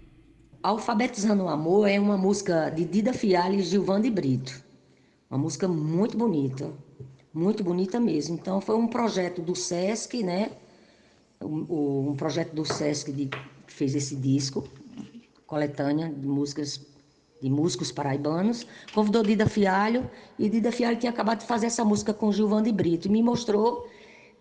Alfabetizando 0.61 1.45
o 1.45 1.49
Amor 1.49 1.89
é 1.89 2.01
uma 2.01 2.17
música 2.17 2.71
de 2.71 2.85
Dida 2.85 3.13
Fialho 3.13 3.55
e 3.55 3.63
Gilvan 3.63 4.01
de 4.01 4.11
Brito. 4.11 4.61
Uma 5.31 5.39
música 5.39 5.69
muito 5.69 6.19
bonita, 6.19 6.73
muito 7.33 7.63
bonita 7.63 8.01
mesmo. 8.01 8.35
Então 8.35 8.61
foi 8.61 8.75
um 8.75 8.89
projeto 8.89 9.41
do 9.41 9.55
Sesc, 9.55 10.25
né? 10.25 10.51
Um, 11.41 12.09
um 12.11 12.17
projeto 12.17 12.53
do 12.53 12.65
Sesc 12.65 13.13
de, 13.13 13.27
que 13.27 13.73
fez 13.73 13.95
esse 13.95 14.17
disco, 14.17 14.69
coletânea 15.47 16.09
de 16.09 16.27
músicas 16.27 16.85
de 17.41 17.49
músicos 17.49 17.93
paraibanos. 17.93 18.67
Convidou 18.93 19.23
Dida 19.23 19.47
Fialho 19.47 20.11
e 20.37 20.49
Dida 20.49 20.73
Fialho 20.73 20.99
tinha 20.99 21.11
acabado 21.11 21.39
de 21.39 21.47
fazer 21.47 21.67
essa 21.67 21.85
música 21.85 22.13
com 22.13 22.33
Gilvan 22.33 22.65
de 22.65 22.73
Brito 22.73 23.07
e 23.07 23.11
me 23.13 23.23
mostrou. 23.23 23.89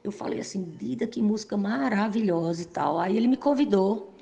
Eu 0.08 0.12
falei 0.12 0.40
assim, 0.40 0.64
Dida, 0.64 1.06
que 1.08 1.22
música 1.22 1.58
maravilhosa 1.58 2.62
e 2.62 2.66
tal. 2.66 3.00
Aí 3.00 3.16
ele 3.18 3.28
me 3.28 3.38
convidou 3.38 4.18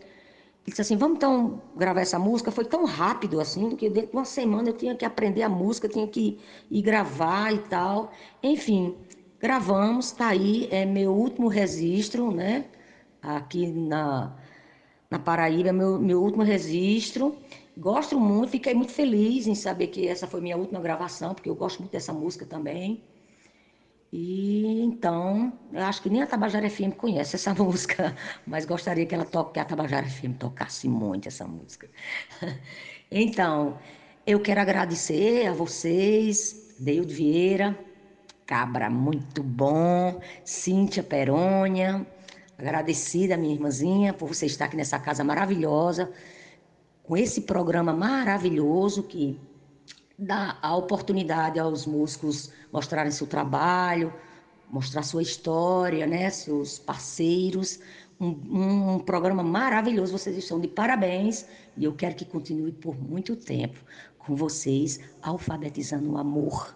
disse 0.65 0.81
assim, 0.81 0.97
vamos 0.97 1.17
então 1.17 1.61
gravar 1.75 2.01
essa 2.01 2.17
música. 2.17 2.51
Foi 2.51 2.65
tão 2.65 2.85
rápido 2.85 3.39
assim, 3.39 3.75
que 3.75 3.89
dentro 3.89 4.11
de 4.11 4.17
uma 4.17 4.25
semana 4.25 4.69
eu 4.69 4.73
tinha 4.73 4.95
que 4.95 5.05
aprender 5.05 5.43
a 5.43 5.49
música, 5.49 5.87
tinha 5.87 6.07
que 6.07 6.39
ir 6.71 6.81
gravar 6.81 7.53
e 7.53 7.59
tal. 7.59 8.11
Enfim, 8.41 8.95
gravamos, 9.39 10.11
tá 10.11 10.27
aí, 10.29 10.67
é 10.71 10.85
meu 10.85 11.13
último 11.13 11.47
registro, 11.47 12.31
né? 12.31 12.65
Aqui 13.21 13.67
na, 13.67 14.35
na 15.09 15.19
Paraíba, 15.19 15.71
meu, 15.71 15.99
meu 15.99 16.21
último 16.21 16.43
registro. 16.43 17.37
Gosto 17.77 18.19
muito, 18.19 18.51
fiquei 18.51 18.73
muito 18.73 18.91
feliz 18.91 19.47
em 19.47 19.55
saber 19.55 19.87
que 19.87 20.07
essa 20.07 20.25
foi 20.27 20.41
minha 20.41 20.57
última 20.57 20.79
gravação, 20.79 21.33
porque 21.33 21.49
eu 21.49 21.55
gosto 21.55 21.79
muito 21.79 21.91
dessa 21.91 22.13
música 22.13 22.45
também. 22.45 23.03
E 24.17 24.81
então, 24.81 25.51
eu 25.73 25.83
acho 25.83 26.01
que 26.01 26.09
nem 26.09 26.21
a 26.21 26.27
Tabajara 26.27 26.69
FM 26.69 26.93
conhece 26.95 27.35
essa 27.35 27.53
música, 27.61 28.15
mas 28.47 28.63
gostaria 28.63 29.05
que 29.05 29.13
ela 29.13 29.25
toque, 29.25 29.55
que 29.55 29.59
a 29.59 29.65
Tabajara 29.65 30.07
FM 30.07 30.37
tocasse 30.39 30.87
muito 30.87 31.27
essa 31.27 31.45
música. 31.45 31.89
Então, 33.11 33.77
eu 34.25 34.39
quero 34.39 34.59
agradecer 34.59 35.45
a 35.45 35.53
vocês, 35.53 36.75
Deildo 36.79 37.13
Vieira, 37.13 37.77
cabra 38.47 38.89
muito 38.89 39.43
bom, 39.43 40.19
Cíntia 40.43 41.03
Perônia, 41.03 42.05
agradecida 42.57 43.37
minha 43.37 43.53
irmãzinha 43.53 44.11
por 44.11 44.27
você 44.33 44.47
estar 44.47 44.65
aqui 44.65 44.75
nessa 44.75 44.97
casa 44.97 45.23
maravilhosa, 45.23 46.11
com 47.03 47.15
esse 47.15 47.41
programa 47.41 47.93
maravilhoso 47.93 49.03
que 49.03 49.39
dá 50.17 50.57
a 50.61 50.75
oportunidade 50.75 51.59
aos 51.59 51.85
músicos 51.85 52.51
mostrarem 52.71 53.11
seu 53.11 53.27
trabalho, 53.27 54.13
mostrar 54.69 55.03
sua 55.03 55.21
história, 55.21 56.05
né, 56.07 56.29
seus 56.29 56.79
parceiros. 56.79 57.79
Um, 58.19 58.93
um, 58.93 58.99
programa 58.99 59.43
maravilhoso, 59.43 60.17
vocês 60.17 60.37
estão 60.37 60.59
de 60.59 60.69
parabéns 60.69 61.45
e 61.75 61.83
eu 61.83 61.93
quero 61.93 62.15
que 62.15 62.23
continue 62.23 62.71
por 62.71 62.97
muito 62.97 63.35
tempo 63.35 63.77
com 64.17 64.35
vocês, 64.35 64.99
alfabetizando 65.21 66.13
o 66.13 66.17
amor. 66.17 66.75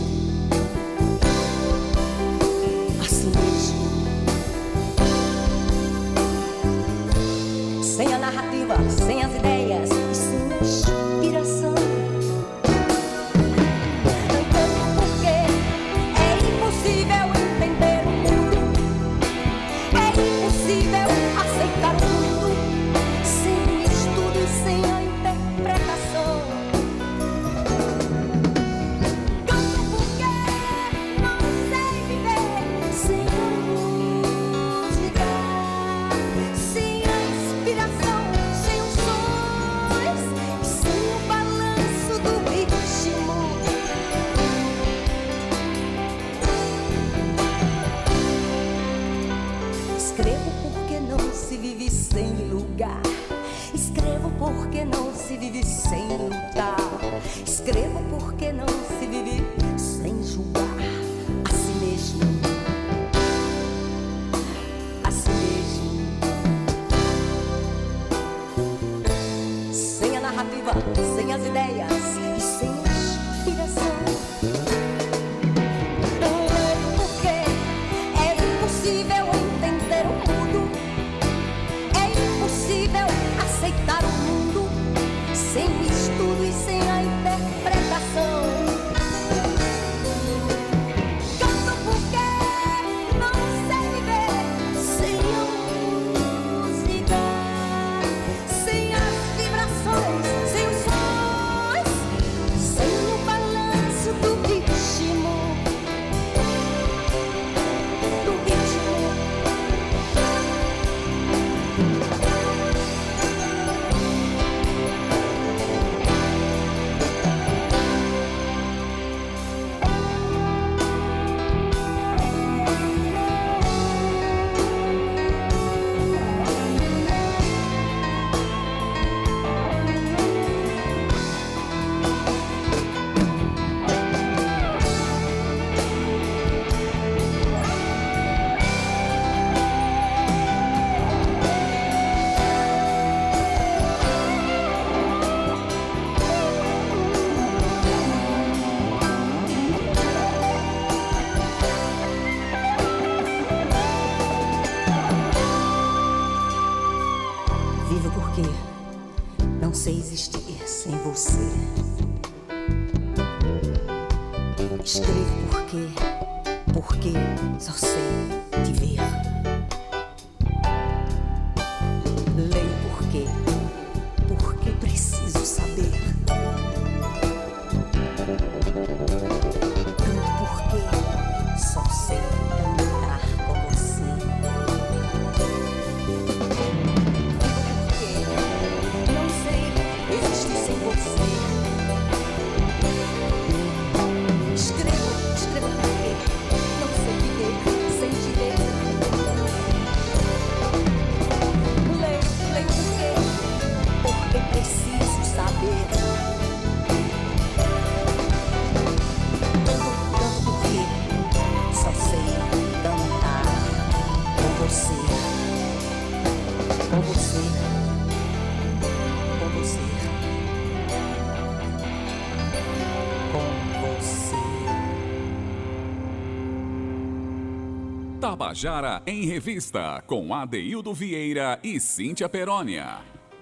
Tabajara 228.41 229.03
em 229.05 229.23
Revista, 229.27 230.01
com 230.07 230.33
Adeildo 230.33 230.95
Vieira 230.95 231.59
e 231.63 231.79
Cíntia 231.79 232.27
Perónia. 232.27 232.97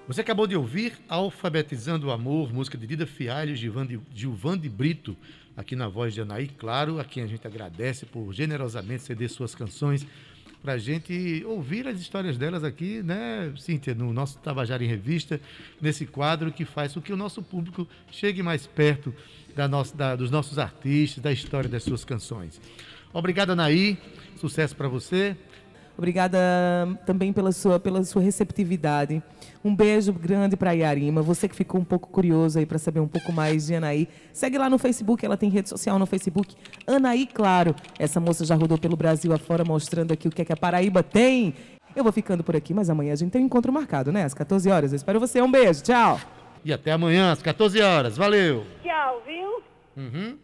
Você 0.06 0.20
acabou 0.20 0.46
de 0.46 0.58
ouvir 0.58 0.92
Alfabetizando 1.08 2.08
o 2.08 2.12
Amor, 2.12 2.52
música 2.54 2.78
de 2.78 2.86
Dida 2.86 3.08
Fialho 3.08 3.54
e 3.54 3.56
Gilvande 3.56 4.68
Brito, 4.70 5.16
aqui 5.56 5.74
na 5.74 5.88
voz 5.88 6.14
de 6.14 6.20
Anaí 6.20 6.50
Claro, 6.50 7.00
a 7.00 7.06
quem 7.06 7.24
a 7.24 7.28
gente 7.28 7.48
agradece 7.48 8.06
por 8.06 8.34
generosamente 8.34 9.04
ceder 9.04 9.30
suas 9.30 9.56
canções 9.56 10.06
para 10.62 10.74
a 10.74 10.78
gente 10.78 11.46
ouvir 11.46 11.88
as 11.88 11.98
histórias 12.02 12.38
delas 12.38 12.66
aqui, 12.66 13.02
né, 13.02 13.54
Cíntia, 13.58 13.96
no 13.96 14.12
nosso 14.12 14.38
Tabajara 14.40 14.84
em 14.84 14.88
Revista, 14.88 15.40
nesse 15.80 16.06
quadro 16.06 16.52
que 16.52 16.66
faz 16.66 16.94
com 16.94 17.00
que 17.00 17.14
o 17.14 17.18
nosso 17.18 17.42
público 17.42 17.88
chegue 18.12 18.44
mais 18.44 18.68
perto 18.68 19.16
da 19.56 19.66
nossa, 19.66 19.96
da, 19.96 20.16
dos 20.18 20.30
nossos 20.30 20.60
artistas, 20.60 21.24
da 21.24 21.32
história 21.32 21.70
das 21.70 21.84
suas 21.84 22.04
canções. 22.04 22.60
Obrigado, 23.14 23.52
Anaí. 23.52 23.98
Sucesso 24.38 24.76
para 24.76 24.88
você. 24.88 25.36
Obrigada 26.00 26.40
também 27.06 27.34
pela 27.34 27.52
sua, 27.52 27.78
pela 27.78 28.02
sua 28.06 28.22
receptividade. 28.22 29.22
Um 29.62 29.76
beijo 29.76 30.14
grande 30.14 30.56
para 30.56 30.70
a 30.70 30.74
Yarima. 30.74 31.22
Você 31.22 31.46
que 31.46 31.54
ficou 31.54 31.82
um 31.82 31.84
pouco 31.84 32.10
curioso 32.10 32.58
aí 32.58 32.66
para 32.66 32.78
saber 32.78 33.02
um 33.02 33.08
pouco 33.08 33.34
mais 33.34 33.68
de 33.68 33.76
Anaí, 33.76 34.08
segue 34.32 34.58
lá 34.58 34.70
no 34.70 34.78
Facebook, 34.78 35.26
ela 35.26 35.36
tem 35.36 35.50
rede 35.50 35.68
social 35.68 36.00
no 36.00 36.06
Facebook. 36.06 36.56
Anaí, 36.88 37.28
claro. 37.28 37.76
Essa 38.00 38.18
moça 38.18 38.46
já 38.46 38.56
rodou 38.56 38.78
pelo 38.78 38.96
Brasil 38.96 39.34
afora 39.34 39.66
mostrando 39.66 40.14
aqui 40.14 40.30
o 40.30 40.32
que, 40.32 40.42
é 40.42 40.46
que 40.46 40.54
a 40.54 40.58
Paraíba 40.58 41.04
tem. 41.04 41.54
Eu 41.94 42.04
vou 42.04 42.14
ficando 42.14 42.46
por 42.46 42.56
aqui, 42.56 42.74
mas 42.74 42.90
amanhã 42.90 43.12
a 43.12 43.18
gente 43.18 43.32
tem 43.32 43.42
um 43.42 43.46
encontro 43.48 43.74
marcado, 43.74 44.10
né? 44.10 44.24
Às 44.24 44.34
14 44.34 44.70
horas. 44.70 44.94
Eu 44.94 44.96
espero 44.96 45.20
você. 45.20 45.42
Um 45.42 45.52
beijo. 45.52 45.84
Tchau. 45.84 46.18
E 46.64 46.72
até 46.72 46.94
amanhã, 46.94 47.34
às 47.34 47.42
14 47.42 47.82
horas. 47.82 48.16
Valeu. 48.16 48.66
Tchau, 48.82 49.22
viu? 49.28 49.62
Uhum. 49.98 50.38